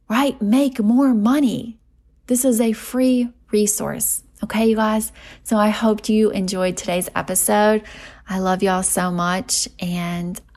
right? 0.10 0.42
Make 0.42 0.80
more 0.80 1.14
money. 1.14 1.80
This 2.28 2.44
is 2.44 2.60
a 2.60 2.74
free 2.74 3.30
resource. 3.52 4.24
Okay, 4.44 4.70
you 4.70 4.76
guys. 4.76 5.12
So 5.44 5.58
I 5.58 5.70
hope 5.70 6.10
you 6.10 6.30
enjoyed 6.30 6.78
today's 6.78 7.10
episode. 7.16 7.84
I 8.30 8.40
love 8.40 8.62
y'all 8.62 8.84
so 8.84 9.10
much 9.10 9.68
and 9.80 10.40